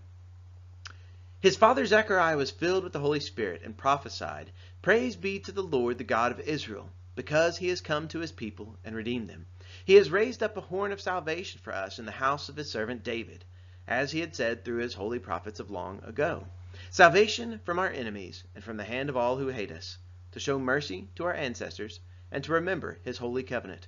His 1.39 1.57
father 1.57 1.83
Zechariah 1.87 2.37
was 2.37 2.51
filled 2.51 2.83
with 2.83 2.93
the 2.93 2.99
Holy 2.99 3.21
Spirit 3.21 3.63
and 3.63 3.75
prophesied, 3.75 4.51
Praise 4.83 5.15
be 5.15 5.39
to 5.39 5.51
the 5.51 5.63
Lord, 5.63 5.97
the 5.97 6.03
God 6.03 6.31
of 6.31 6.39
Israel, 6.41 6.91
because 7.17 7.57
he 7.57 7.67
has 7.67 7.81
come 7.81 8.07
to 8.07 8.19
his 8.19 8.31
people 8.31 8.77
and 8.85 8.95
redeemed 8.95 9.27
them. 9.27 9.47
He 9.83 9.95
has 9.95 10.11
raised 10.11 10.43
up 10.43 10.55
a 10.55 10.61
horn 10.61 10.91
of 10.91 11.01
salvation 11.01 11.59
for 11.63 11.73
us 11.73 11.97
in 11.97 12.05
the 12.05 12.11
house 12.11 12.47
of 12.47 12.55
his 12.55 12.69
servant 12.69 13.03
David, 13.03 13.43
as 13.87 14.11
he 14.11 14.19
had 14.19 14.35
said 14.35 14.63
through 14.63 14.77
his 14.77 14.93
holy 14.93 15.17
prophets 15.17 15.59
of 15.59 15.71
long 15.71 15.99
ago. 16.03 16.47
Salvation 16.91 17.59
from 17.65 17.79
our 17.79 17.89
enemies 17.89 18.43
and 18.53 18.63
from 18.63 18.77
the 18.77 18.83
hand 18.83 19.09
of 19.09 19.17
all 19.17 19.37
who 19.37 19.47
hate 19.47 19.71
us, 19.71 19.97
to 20.31 20.39
show 20.39 20.59
mercy 20.59 21.09
to 21.15 21.23
our 21.25 21.33
ancestors, 21.33 21.99
and 22.31 22.43
to 22.43 22.51
remember 22.51 22.99
his 23.03 23.17
holy 23.17 23.41
covenant 23.41 23.87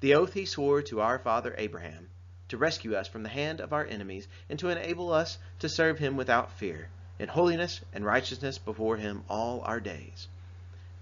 the 0.00 0.12
oath 0.12 0.34
he 0.34 0.44
swore 0.44 0.82
to 0.82 1.00
our 1.00 1.20
father 1.20 1.54
Abraham, 1.56 2.10
to 2.48 2.58
rescue 2.58 2.96
us 2.96 3.06
from 3.06 3.22
the 3.22 3.28
hand 3.28 3.60
of 3.60 3.72
our 3.72 3.86
enemies, 3.86 4.26
and 4.50 4.58
to 4.58 4.68
enable 4.68 5.12
us 5.12 5.38
to 5.60 5.68
serve 5.68 6.00
him 6.00 6.16
without 6.16 6.50
fear, 6.50 6.90
in 7.20 7.28
holiness 7.28 7.80
and 7.92 8.04
righteousness 8.04 8.58
before 8.58 8.96
him 8.96 9.22
all 9.28 9.60
our 9.60 9.78
days. 9.78 10.26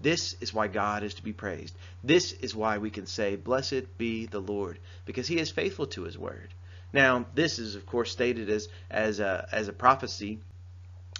This 0.03 0.35
is 0.41 0.53
why 0.53 0.67
God 0.67 1.03
is 1.03 1.13
to 1.13 1.23
be 1.23 1.31
praised. 1.31 1.73
This 2.03 2.33
is 2.33 2.53
why 2.53 2.77
we 2.77 2.89
can 2.89 3.05
say, 3.05 3.37
Blessed 3.37 3.97
be 3.97 4.25
the 4.25 4.41
Lord, 4.41 4.79
because 5.05 5.29
he 5.29 5.39
is 5.39 5.49
faithful 5.49 5.87
to 5.87 6.03
his 6.03 6.17
word. 6.17 6.53
Now, 6.91 7.25
this 7.33 7.57
is, 7.57 7.75
of 7.75 7.85
course, 7.85 8.11
stated 8.11 8.49
as, 8.49 8.67
as, 8.91 9.21
a, 9.21 9.47
as 9.49 9.69
a 9.69 9.73
prophecy 9.73 10.39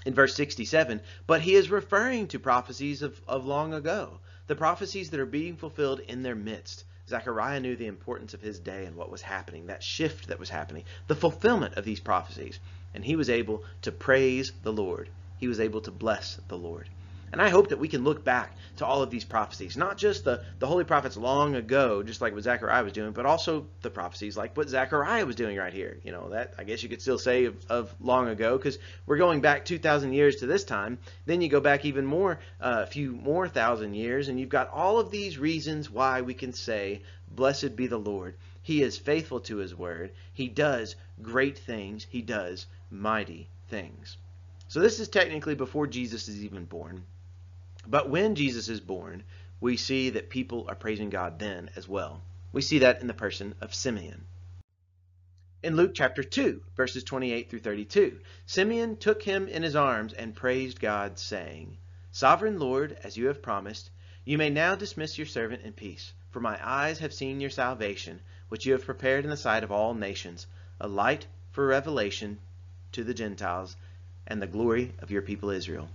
in 0.06 0.14
verse 0.14 0.36
67, 0.36 1.00
but 1.26 1.40
he 1.40 1.56
is 1.56 1.72
referring 1.72 2.28
to 2.28 2.40
prophecies 2.40 3.02
of, 3.02 3.22
of 3.26 3.46
long 3.46 3.74
ago, 3.74 4.20
the 4.48 4.56
prophecies 4.56 5.12
that 5.12 5.20
are 5.22 5.26
being 5.26 5.56
fulfilled 5.56 6.02
in 6.02 6.22
their 6.22 6.36
midst. 6.36 6.84
Zechariah 7.08 7.62
knew 7.62 7.78
the 7.78 7.88
importance 7.88 8.34
of 8.34 8.42
his 8.42 8.60
day 8.60 8.86
and 8.86 8.98
what 8.98 9.10
was 9.10 9.22
happening, 9.22 9.68
that 9.68 9.82
shift 9.82 10.28
that 10.28 10.40
was 10.40 10.50
happening, 10.50 10.84
the 11.08 11.16
fulfillment 11.16 11.76
of 11.76 11.86
these 11.86 12.02
prophecies. 12.02 12.60
And 12.94 13.06
he 13.06 13.16
was 13.16 13.30
able 13.30 13.64
to 13.84 13.94
praise 13.94 14.52
the 14.62 14.74
Lord. 14.74 15.08
He 15.38 15.48
was 15.48 15.62
able 15.62 15.80
to 15.82 15.92
bless 15.92 16.36
the 16.50 16.58
Lord. 16.58 16.90
And 17.34 17.42
I 17.42 17.50
hope 17.50 17.70
that 17.70 17.80
we 17.80 17.88
can 17.88 18.04
look 18.04 18.24
back 18.24 18.56
to 18.76 18.86
all 18.86 19.02
of 19.02 19.10
these 19.10 19.24
prophecies, 19.24 19.76
not 19.76 19.98
just 19.98 20.24
the, 20.24 20.44
the 20.60 20.68
holy 20.68 20.84
prophets 20.84 21.18
long 21.18 21.56
ago, 21.56 22.04
just 22.04 22.22
like 22.22 22.32
what 22.32 22.44
Zechariah 22.44 22.84
was 22.84 22.94
doing, 22.94 23.12
but 23.12 23.26
also 23.26 23.66
the 23.82 23.90
prophecies 23.90 24.38
like 24.38 24.56
what 24.56 24.70
Zechariah 24.70 25.26
was 25.26 25.36
doing 25.36 25.58
right 25.58 25.74
here. 25.74 25.98
You 26.04 26.12
know, 26.12 26.30
that 26.30 26.54
I 26.60 26.64
guess 26.64 26.84
you 26.84 26.90
could 26.90 27.02
still 27.02 27.18
say 27.18 27.46
of, 27.46 27.56
of 27.70 27.96
long 28.00 28.28
ago, 28.28 28.56
because 28.56 28.78
we're 29.08 29.18
going 29.18 29.42
back 29.42 29.66
2,000 29.66 30.14
years 30.14 30.36
to 30.38 30.46
this 30.46 30.64
time. 30.64 31.00
Then 31.26 31.42
you 31.42 31.50
go 31.50 31.60
back 31.60 31.86
even 31.86 32.06
more, 32.06 32.40
uh, 32.62 32.84
a 32.84 32.86
few 32.86 33.14
more 33.14 33.48
thousand 33.48 33.96
years, 33.96 34.28
and 34.28 34.40
you've 34.40 34.50
got 34.50 34.70
all 34.70 35.00
of 35.00 35.10
these 35.10 35.40
reasons 35.40 35.90
why 35.90 36.22
we 36.22 36.36
can 36.36 36.54
say, 36.54 37.02
Blessed 37.32 37.76
be 37.76 37.88
the 37.88 37.98
Lord. 37.98 38.36
He 38.62 38.84
is 38.84 38.96
faithful 39.00 39.40
to 39.40 39.58
his 39.58 39.74
word. 39.74 40.12
He 40.32 40.50
does 40.50 40.96
great 41.24 41.58
things. 41.58 42.06
He 42.08 42.22
does 42.22 42.68
mighty 42.92 43.48
things. 43.70 44.18
So 44.68 44.80
this 44.80 45.00
is 45.00 45.08
technically 45.10 45.56
before 45.56 45.88
Jesus 45.88 46.28
is 46.28 46.44
even 46.44 46.66
born. 46.66 47.04
But 47.86 48.10
when 48.10 48.36
Jesus 48.36 48.70
is 48.70 48.80
born, 48.80 49.24
we 49.60 49.78
see 49.78 50.10
that 50.12 50.30
people 50.30 50.66
are 50.68 50.76
praising 50.76 51.10
God 51.10 51.40
then 51.40 51.70
as 51.76 51.88
well. 51.88 52.22
We 52.52 52.62
see 52.62 52.80
that 52.80 53.02
in 53.02 53.08
the 53.08 53.14
person 53.14 53.56
of 53.62 53.74
Simeon. 53.74 54.26
In 55.64 55.76
Luke 55.76 55.94
chapter 55.94 56.24
2, 56.24 56.62
verses 56.76 57.04
28 57.04 57.50
through 57.50 57.62
32, 57.62 58.20
Simeon 58.46 58.98
took 58.98 59.24
him 59.24 59.48
in 59.48 59.64
his 59.64 59.76
arms 59.76 60.12
and 60.12 60.36
praised 60.36 60.80
God, 60.80 61.18
saying, 61.18 61.78
Sovereign 62.12 62.60
Lord, 62.60 62.98
as 63.04 63.16
you 63.16 63.28
have 63.28 63.42
promised, 63.42 63.90
you 64.26 64.38
may 64.38 64.50
now 64.50 64.76
dismiss 64.76 65.18
your 65.18 65.26
servant 65.26 65.64
in 65.64 65.74
peace, 65.74 66.14
for 66.32 66.40
my 66.40 66.60
eyes 66.62 67.00
have 67.00 67.14
seen 67.14 67.40
your 67.40 67.50
salvation, 67.50 68.22
which 68.50 68.66
you 68.66 68.74
have 68.74 68.86
prepared 68.86 69.24
in 69.24 69.30
the 69.30 69.38
sight 69.38 69.64
of 69.64 69.72
all 69.72 69.94
nations, 69.94 70.48
a 70.80 70.88
light 70.88 71.28
for 71.52 71.66
revelation 71.66 72.40
to 72.92 73.04
the 73.04 73.14
Gentiles, 73.14 73.76
and 74.28 74.42
the 74.42 74.48
glory 74.48 74.94
of 75.00 75.12
your 75.12 75.22
people 75.22 75.50
Israel. 75.50 75.90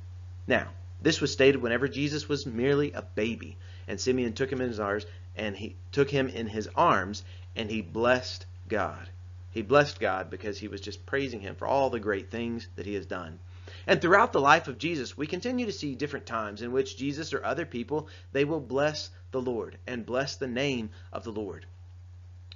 Now, 0.46 0.72
this 1.00 1.20
was 1.20 1.32
stated 1.32 1.62
whenever 1.62 1.86
Jesus 1.86 2.28
was 2.28 2.44
merely 2.44 2.92
a 2.92 3.02
baby, 3.02 3.56
and 3.86 4.00
Simeon 4.00 4.32
took 4.32 4.50
him 4.50 4.60
in 4.60 4.68
his 4.68 4.80
arms, 4.80 5.06
and 5.36 5.56
he 5.56 5.76
took 5.92 6.10
him 6.10 6.28
in 6.28 6.48
his 6.48 6.68
arms, 6.74 7.22
and 7.54 7.70
he 7.70 7.80
blessed 7.80 8.46
God. 8.68 9.08
He 9.50 9.62
blessed 9.62 10.00
God 10.00 10.28
because 10.28 10.58
he 10.58 10.68
was 10.68 10.80
just 10.80 11.06
praising 11.06 11.40
him 11.40 11.54
for 11.54 11.66
all 11.66 11.88
the 11.88 12.00
great 12.00 12.30
things 12.30 12.68
that 12.76 12.86
he 12.86 12.94
has 12.94 13.06
done. 13.06 13.38
And 13.86 14.00
throughout 14.00 14.32
the 14.32 14.40
life 14.40 14.66
of 14.66 14.78
Jesus, 14.78 15.16
we 15.16 15.26
continue 15.26 15.66
to 15.66 15.72
see 15.72 15.94
different 15.94 16.26
times 16.26 16.62
in 16.62 16.72
which 16.72 16.96
Jesus 16.96 17.32
or 17.32 17.44
other 17.44 17.64
people, 17.64 18.08
they 18.32 18.44
will 18.44 18.60
bless 18.60 19.10
the 19.30 19.40
Lord 19.40 19.78
and 19.86 20.04
bless 20.04 20.36
the 20.36 20.48
name 20.48 20.90
of 21.12 21.22
the 21.24 21.32
Lord. 21.32 21.64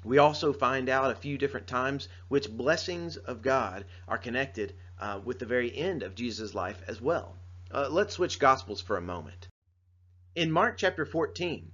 We 0.05 0.19
also 0.19 0.53
find 0.53 0.89
out 0.89 1.13
a 1.13 1.15
few 1.15 1.39
different 1.39 1.69
times 1.69 2.09
which 2.29 2.51
blessings 2.51 3.17
of 3.17 3.41
God 3.41 3.85
are 4.09 4.19
connected 4.19 4.75
uh, 4.99 5.21
with 5.25 5.39
the 5.39 5.47
very 5.47 5.77
end 5.77 6.03
of 6.03 6.17
Jesus' 6.17 6.55
life 6.55 6.83
as 6.89 7.01
well. 7.01 7.37
Uh, 7.73 7.89
let's 7.91 8.15
switch 8.15 8.39
Gospels 8.39 8.83
for 8.83 8.99
a 8.99 9.03
moment. 9.03 9.49
In 10.35 10.53
Mark 10.53 10.77
chapter 10.77 11.07
14, 11.07 11.73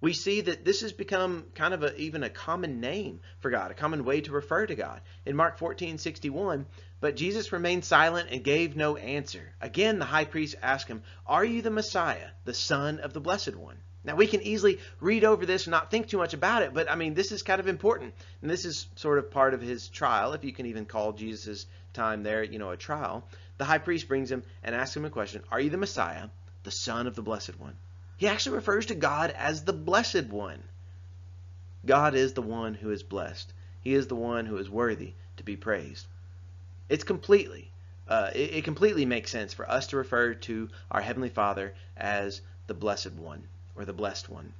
we 0.00 0.12
see 0.12 0.40
that 0.40 0.64
this 0.64 0.80
has 0.80 0.92
become 0.92 1.46
kind 1.54 1.72
of 1.72 1.84
a, 1.84 1.96
even 1.96 2.24
a 2.24 2.30
common 2.30 2.80
name 2.80 3.20
for 3.38 3.48
God, 3.48 3.70
a 3.70 3.74
common 3.74 4.04
way 4.04 4.20
to 4.22 4.32
refer 4.32 4.66
to 4.66 4.74
God. 4.74 5.00
In 5.24 5.36
Mark 5.36 5.58
14, 5.58 5.98
61, 5.98 6.66
but 7.00 7.14
Jesus 7.14 7.52
remained 7.52 7.84
silent 7.84 8.30
and 8.32 8.42
gave 8.42 8.74
no 8.74 8.96
answer. 8.96 9.54
Again, 9.60 10.00
the 10.00 10.04
high 10.04 10.24
priest 10.24 10.56
asked 10.60 10.88
him, 10.88 11.04
Are 11.24 11.44
you 11.44 11.62
the 11.62 11.70
Messiah, 11.70 12.30
the 12.44 12.54
Son 12.54 12.98
of 12.98 13.12
the 13.12 13.20
Blessed 13.20 13.54
One? 13.54 13.78
Now, 14.04 14.14
we 14.14 14.28
can 14.28 14.42
easily 14.42 14.78
read 15.00 15.24
over 15.24 15.44
this 15.44 15.66
and 15.66 15.72
not 15.72 15.90
think 15.90 16.08
too 16.08 16.18
much 16.18 16.32
about 16.32 16.62
it, 16.62 16.72
but 16.72 16.90
I 16.90 16.94
mean, 16.94 17.14
this 17.14 17.32
is 17.32 17.42
kind 17.42 17.60
of 17.60 17.66
important. 17.66 18.14
And 18.40 18.50
this 18.50 18.64
is 18.64 18.86
sort 18.94 19.18
of 19.18 19.30
part 19.30 19.54
of 19.54 19.60
his 19.60 19.88
trial, 19.88 20.34
if 20.34 20.44
you 20.44 20.52
can 20.52 20.66
even 20.66 20.86
call 20.86 21.12
Jesus' 21.12 21.66
time 21.92 22.22
there, 22.22 22.44
you 22.44 22.58
know, 22.60 22.70
a 22.70 22.76
trial. 22.76 23.26
The 23.58 23.64
high 23.64 23.78
priest 23.78 24.06
brings 24.06 24.30
him 24.30 24.44
and 24.62 24.74
asks 24.74 24.96
him 24.96 25.04
a 25.04 25.10
question 25.10 25.42
Are 25.50 25.60
you 25.60 25.70
the 25.70 25.76
Messiah, 25.76 26.28
the 26.62 26.70
Son 26.70 27.08
of 27.08 27.16
the 27.16 27.22
Blessed 27.22 27.58
One? 27.58 27.76
He 28.16 28.28
actually 28.28 28.56
refers 28.56 28.86
to 28.86 28.94
God 28.94 29.30
as 29.32 29.64
the 29.64 29.72
Blessed 29.72 30.26
One. 30.26 30.62
God 31.84 32.14
is 32.14 32.34
the 32.34 32.42
one 32.42 32.74
who 32.74 32.90
is 32.90 33.02
blessed, 33.02 33.52
He 33.80 33.94
is 33.94 34.06
the 34.06 34.14
one 34.14 34.46
who 34.46 34.58
is 34.58 34.70
worthy 34.70 35.14
to 35.38 35.42
be 35.42 35.56
praised. 35.56 36.06
It's 36.88 37.04
completely, 37.04 37.72
uh, 38.06 38.30
it, 38.32 38.54
it 38.54 38.64
completely 38.64 39.06
makes 39.06 39.32
sense 39.32 39.54
for 39.54 39.68
us 39.68 39.88
to 39.88 39.96
refer 39.96 40.34
to 40.34 40.68
our 40.90 41.00
Heavenly 41.00 41.30
Father 41.30 41.74
as 41.96 42.40
the 42.68 42.74
Blessed 42.74 43.12
One 43.14 43.42
or 43.78 43.86
the 43.86 43.92
Blessed 43.94 44.28
One 44.28 44.52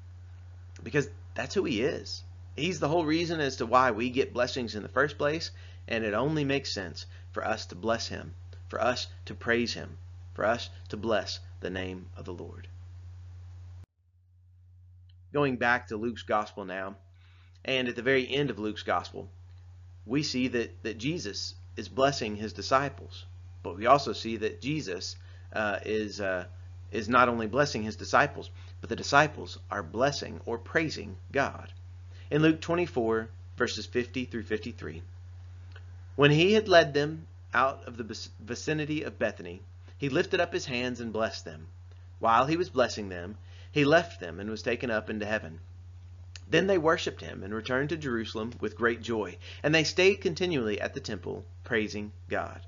because 0.82 1.08
that's 1.34 1.54
who 1.54 1.64
He 1.64 1.82
is. 1.82 2.22
He's 2.56 2.80
the 2.80 2.88
whole 2.88 3.04
reason 3.04 3.40
as 3.40 3.56
to 3.56 3.66
why 3.66 3.90
we 3.90 4.10
get 4.10 4.32
blessings 4.32 4.74
in 4.74 4.82
the 4.82 4.88
first 4.88 5.18
place, 5.18 5.50
and 5.86 6.04
it 6.04 6.14
only 6.14 6.44
makes 6.44 6.72
sense 6.72 7.06
for 7.32 7.44
us 7.44 7.66
to 7.66 7.74
bless 7.74 8.08
Him, 8.08 8.34
for 8.68 8.80
us 8.80 9.06
to 9.26 9.34
praise 9.34 9.74
Him, 9.74 9.98
for 10.34 10.44
us 10.44 10.70
to 10.88 10.96
bless 10.96 11.40
the 11.60 11.70
name 11.70 12.06
of 12.16 12.24
the 12.24 12.32
Lord. 12.32 12.68
Going 15.32 15.56
back 15.56 15.88
to 15.88 15.96
Luke's 15.96 16.22
Gospel 16.22 16.64
now, 16.64 16.96
and 17.64 17.88
at 17.88 17.96
the 17.96 18.02
very 18.02 18.28
end 18.28 18.50
of 18.50 18.58
Luke's 18.58 18.82
Gospel, 18.82 19.28
we 20.06 20.22
see 20.22 20.48
that, 20.48 20.82
that 20.82 20.98
Jesus 20.98 21.54
is 21.76 21.88
blessing 21.88 22.36
his 22.36 22.52
disciples. 22.52 23.26
But 23.62 23.76
we 23.76 23.86
also 23.86 24.12
see 24.12 24.38
that 24.38 24.62
Jesus 24.62 25.16
uh, 25.52 25.80
is, 25.84 26.20
uh, 26.20 26.46
is 26.90 27.08
not 27.08 27.28
only 27.28 27.46
blessing 27.46 27.82
his 27.82 27.96
disciples, 27.96 28.50
but 28.80 28.88
the 28.88 28.96
disciples 28.96 29.58
are 29.70 29.82
blessing 29.82 30.40
or 30.46 30.58
praising 30.58 31.16
God. 31.32 31.72
In 32.30 32.42
Luke 32.42 32.60
24, 32.60 33.28
verses 33.56 33.86
50 33.86 34.24
through 34.26 34.44
53, 34.44 35.02
when 36.16 36.30
he 36.30 36.52
had 36.52 36.68
led 36.68 36.94
them 36.94 37.26
out 37.54 37.84
of 37.86 37.96
the 37.96 38.28
vicinity 38.40 39.02
of 39.02 39.18
Bethany, 39.18 39.62
he 39.96 40.08
lifted 40.08 40.40
up 40.40 40.52
his 40.52 40.66
hands 40.66 41.00
and 41.00 41.12
blessed 41.12 41.44
them. 41.44 41.66
While 42.18 42.46
he 42.46 42.56
was 42.56 42.70
blessing 42.70 43.08
them, 43.08 43.36
he 43.70 43.84
left 43.84 44.20
them 44.20 44.40
and 44.40 44.50
was 44.50 44.62
taken 44.62 44.90
up 44.90 45.10
into 45.10 45.26
heaven. 45.26 45.60
Then 46.50 46.66
they 46.66 46.78
worshipped 46.78 47.20
him 47.20 47.42
and 47.42 47.52
returned 47.52 47.90
to 47.90 47.96
Jerusalem 47.96 48.52
with 48.60 48.76
great 48.76 49.02
joy, 49.02 49.36
and 49.62 49.74
they 49.74 49.84
stayed 49.84 50.16
continually 50.16 50.80
at 50.80 50.94
the 50.94 51.00
temple, 51.00 51.44
praising 51.64 52.12
God. 52.28 52.60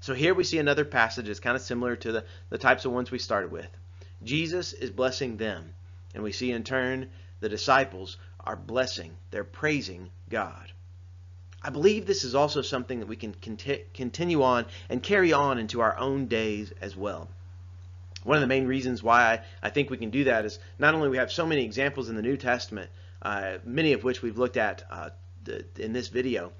So 0.00 0.14
here 0.14 0.34
we 0.34 0.44
see 0.44 0.58
another 0.58 0.84
passage 0.84 1.26
that's 1.26 1.40
kind 1.40 1.56
of 1.56 1.62
similar 1.62 1.96
to 1.96 2.12
the, 2.12 2.24
the 2.50 2.58
types 2.58 2.84
of 2.84 2.92
ones 2.92 3.10
we 3.10 3.18
started 3.18 3.50
with. 3.50 3.70
Jesus 4.22 4.72
is 4.72 4.90
blessing 4.90 5.36
them, 5.36 5.74
and 6.14 6.22
we 6.22 6.32
see 6.32 6.50
in 6.50 6.64
turn 6.64 7.10
the 7.40 7.48
disciples 7.48 8.16
are 8.40 8.56
blessing, 8.56 9.16
they're 9.30 9.44
praising 9.44 10.10
God. 10.30 10.72
I 11.62 11.70
believe 11.70 12.06
this 12.06 12.22
is 12.22 12.34
also 12.34 12.62
something 12.62 13.00
that 13.00 13.08
we 13.08 13.16
can 13.16 13.34
conti 13.34 13.82
continue 13.92 14.42
on 14.42 14.66
and 14.88 15.02
carry 15.02 15.32
on 15.32 15.58
into 15.58 15.80
our 15.80 15.98
own 15.98 16.26
days 16.26 16.72
as 16.80 16.96
well. 16.96 17.28
One 18.22 18.36
of 18.36 18.40
the 18.40 18.46
main 18.46 18.66
reasons 18.66 19.02
why 19.02 19.40
I, 19.62 19.70
think 19.70 19.90
we 19.90 19.96
can 19.96 20.10
do 20.10 20.24
that 20.24 20.44
is 20.44 20.58
not 20.78 20.94
only 20.94 21.08
we 21.08 21.16
have 21.16 21.30
so 21.30 21.46
many 21.46 21.64
examples 21.64 22.08
in 22.08 22.16
the 22.16 22.22
New 22.22 22.36
Testament, 22.36 22.90
uh, 23.22 23.58
many 23.64 23.92
of 23.92 24.04
which 24.04 24.22
we've 24.22 24.38
looked 24.38 24.56
at 24.56 24.84
uh, 24.90 25.10
the, 25.44 25.64
in 25.78 25.92
this 25.92 26.08
video, 26.08 26.52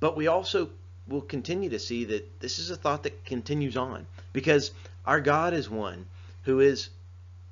but 0.00 0.16
we 0.16 0.26
also 0.26 0.70
will 1.06 1.20
continue 1.20 1.70
to 1.70 1.78
see 1.78 2.04
that 2.04 2.40
this 2.40 2.58
is 2.58 2.70
a 2.70 2.76
thought 2.76 3.04
that 3.04 3.24
continues 3.24 3.76
on 3.76 4.06
because 4.32 4.72
our 5.06 5.20
God 5.20 5.52
is 5.52 5.68
one 5.68 6.06
who 6.42 6.60
is 6.60 6.90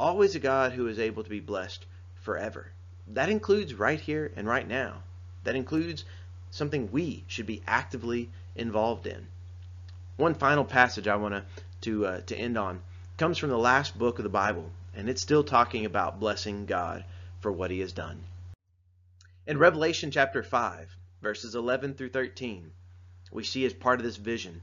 always 0.02 0.34
a 0.34 0.40
God 0.40 0.72
who 0.72 0.88
is 0.88 0.98
able 0.98 1.22
to 1.22 1.30
be 1.30 1.38
blessed 1.38 1.86
forever. 2.16 2.72
That 3.06 3.28
includes 3.28 3.72
right 3.72 4.00
here 4.00 4.32
and 4.34 4.48
right 4.48 4.66
now. 4.66 5.04
That 5.44 5.54
includes 5.54 6.04
something 6.50 6.90
we 6.90 7.22
should 7.28 7.46
be 7.46 7.62
actively 7.68 8.28
involved 8.56 9.06
in. 9.06 9.28
One 10.16 10.34
final 10.34 10.64
passage 10.64 11.06
I 11.06 11.14
want 11.14 11.44
to 11.82 12.06
uh, 12.06 12.20
to 12.22 12.36
end 12.36 12.58
on 12.58 12.82
comes 13.16 13.38
from 13.38 13.50
the 13.50 13.56
last 13.56 13.96
book 13.96 14.18
of 14.18 14.24
the 14.24 14.28
Bible, 14.28 14.72
and 14.92 15.08
it's 15.08 15.22
still 15.22 15.44
talking 15.44 15.84
about 15.84 16.18
blessing 16.18 16.66
God 16.66 17.04
for 17.38 17.52
what 17.52 17.70
he 17.70 17.78
has 17.78 17.92
done. 17.92 18.24
In 19.46 19.56
Revelation 19.56 20.10
chapter 20.10 20.42
5, 20.42 20.96
verses 21.22 21.54
11 21.54 21.94
through 21.94 22.10
13, 22.10 22.72
we 23.30 23.44
see 23.44 23.64
as 23.64 23.72
part 23.72 24.00
of 24.00 24.04
this 24.04 24.16
vision 24.16 24.62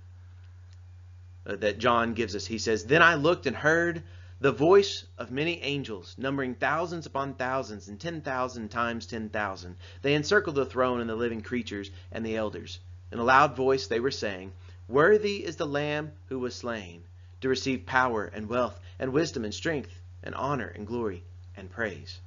uh, 1.45 1.56
that 1.56 1.80
John 1.80 2.13
gives 2.13 2.36
us, 2.36 2.45
he 2.45 2.58
says, 2.58 2.84
Then 2.84 3.02
I 3.02 3.15
looked 3.15 3.45
and 3.45 3.56
heard 3.56 4.04
the 4.41 4.52
voice 4.54 5.04
of 5.17 5.32
many 5.32 5.62
angels, 5.63 6.15
numbering 6.17 6.56
thousands 6.56 7.06
upon 7.06 7.34
thousands 7.34 7.89
and 7.89 7.99
ten 7.99 8.21
thousand 8.21 8.69
times 8.69 9.06
ten 9.06 9.28
thousand. 9.28 9.75
They 10.02 10.13
encircled 10.13 10.56
the 10.56 10.65
throne 10.65 11.02
and 11.02 11.10
the 11.10 11.15
living 11.15 11.41
creatures 11.41 11.91
and 12.10 12.25
the 12.25 12.38
elders. 12.38 12.80
In 13.12 13.19
a 13.19 13.23
loud 13.23 13.58
voice 13.58 13.88
they 13.88 13.99
were 13.99 14.12
saying, 14.12 14.54
Worthy 14.88 15.43
is 15.45 15.58
the 15.58 15.67
Lamb 15.67 16.13
who 16.30 16.39
was 16.39 16.56
slain 16.56 17.04
to 17.41 17.49
receive 17.49 17.86
power 17.86 18.25
and 18.25 18.47
wealth 18.47 18.80
and 18.97 19.12
wisdom 19.12 19.43
and 19.43 19.54
strength 19.54 20.02
and 20.23 20.34
honor 20.36 20.67
and 20.67 20.88
glory 20.88 21.23
and 21.58 21.69
praise. 21.69 22.21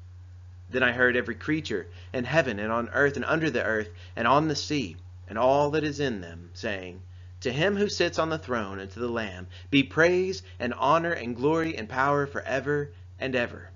Then 0.69 0.83
I 0.83 0.93
heard 0.93 1.17
every 1.17 1.35
creature 1.35 1.87
in 2.13 2.25
heaven 2.25 2.59
and 2.59 2.71
on 2.71 2.91
earth 2.91 3.17
and 3.17 3.25
under 3.25 3.49
the 3.49 3.65
earth 3.65 3.89
and 4.17 4.29
on 4.29 4.49
the 4.49 4.57
sea 4.57 4.97
and 5.29 5.39
all 5.39 5.71
that 5.71 5.85
is 5.85 5.99
in 5.99 6.21
them, 6.21 6.51
saying, 6.53 7.01
To 7.43 7.53
him 7.53 7.77
who 7.77 7.89
sits 7.89 8.19
on 8.19 8.31
the 8.31 8.39
throne 8.39 8.79
and 8.79 8.91
to 8.91 9.01
the 9.01 9.09
Lamb 9.09 9.47
be 9.71 9.83
praise 9.83 10.43
and 10.59 10.75
honor 10.75 11.13
and 11.13 11.37
glory 11.37 11.77
and 11.77 11.89
power 11.89 12.27
forever 12.27 12.91
and 13.19 13.35
ever. 13.35 13.71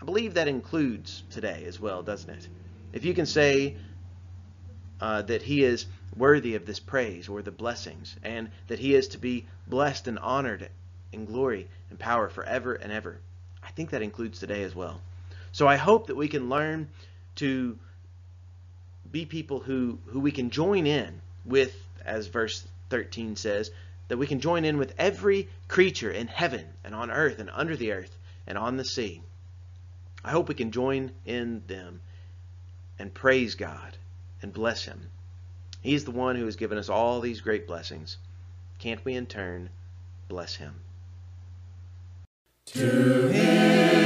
I 0.00 0.04
believe 0.04 0.34
that 0.34 0.48
includes 0.48 1.22
today 1.30 1.64
as 1.66 1.80
well, 1.80 2.02
doesn't 2.02 2.30
it? 2.30 2.48
If 2.92 3.04
you 3.04 3.14
can 3.14 3.26
say 3.26 3.76
uh, 5.00 5.22
that 5.22 5.42
he 5.42 5.62
is 5.62 5.86
worthy 6.16 6.54
of 6.54 6.66
this 6.66 6.80
praise 6.80 7.28
or 7.28 7.42
the 7.42 7.50
blessings, 7.50 8.16
and 8.22 8.50
that 8.68 8.78
he 8.78 8.94
is 8.94 9.08
to 9.08 9.18
be 9.18 9.46
blessed 9.66 10.08
and 10.08 10.18
honored 10.18 10.68
in 11.12 11.24
glory 11.24 11.68
and 11.90 11.98
power 11.98 12.28
forever 12.28 12.74
and 12.74 12.92
ever. 12.92 13.18
I 13.62 13.70
think 13.70 13.90
that 13.90 14.02
includes 14.02 14.38
today 14.38 14.62
as 14.62 14.74
well. 14.74 15.00
So 15.52 15.66
I 15.66 15.76
hope 15.76 16.06
that 16.06 16.16
we 16.16 16.28
can 16.28 16.48
learn 16.48 16.88
to 17.36 17.78
be 19.10 19.26
people 19.26 19.60
who, 19.60 19.98
who 20.06 20.20
we 20.20 20.32
can 20.32 20.50
join 20.50 20.86
in 20.86 21.20
with, 21.44 21.74
as 22.06 22.28
verse 22.28 22.66
13 22.90 23.36
says, 23.36 23.70
that 24.08 24.16
we 24.16 24.26
can 24.26 24.40
join 24.40 24.64
in 24.64 24.78
with 24.78 24.94
every 24.98 25.48
creature 25.68 26.10
in 26.10 26.28
heaven 26.28 26.64
and 26.84 26.94
on 26.94 27.10
earth 27.10 27.38
and 27.38 27.50
under 27.52 27.76
the 27.76 27.92
earth 27.92 28.16
and 28.46 28.56
on 28.56 28.76
the 28.76 28.84
sea. 28.84 29.20
I 30.24 30.30
hope 30.30 30.48
we 30.48 30.54
can 30.54 30.70
join 30.70 31.10
in 31.24 31.62
them 31.66 32.00
and 32.98 33.12
praise 33.12 33.54
God 33.54 33.96
and 34.42 34.52
bless 34.52 34.84
Him. 34.84 35.10
He 35.82 35.94
is 35.94 36.04
the 36.04 36.10
one 36.10 36.36
who 36.36 36.46
has 36.46 36.56
given 36.56 36.78
us 36.78 36.88
all 36.88 37.20
these 37.20 37.40
great 37.40 37.66
blessings. 37.66 38.16
Can 38.78 38.96
can't 38.96 39.04
we 39.04 39.14
in 39.14 39.26
turn 39.26 39.70
bless 40.28 40.56
him? 40.56 40.74
To 42.66 43.28
him 43.28 44.05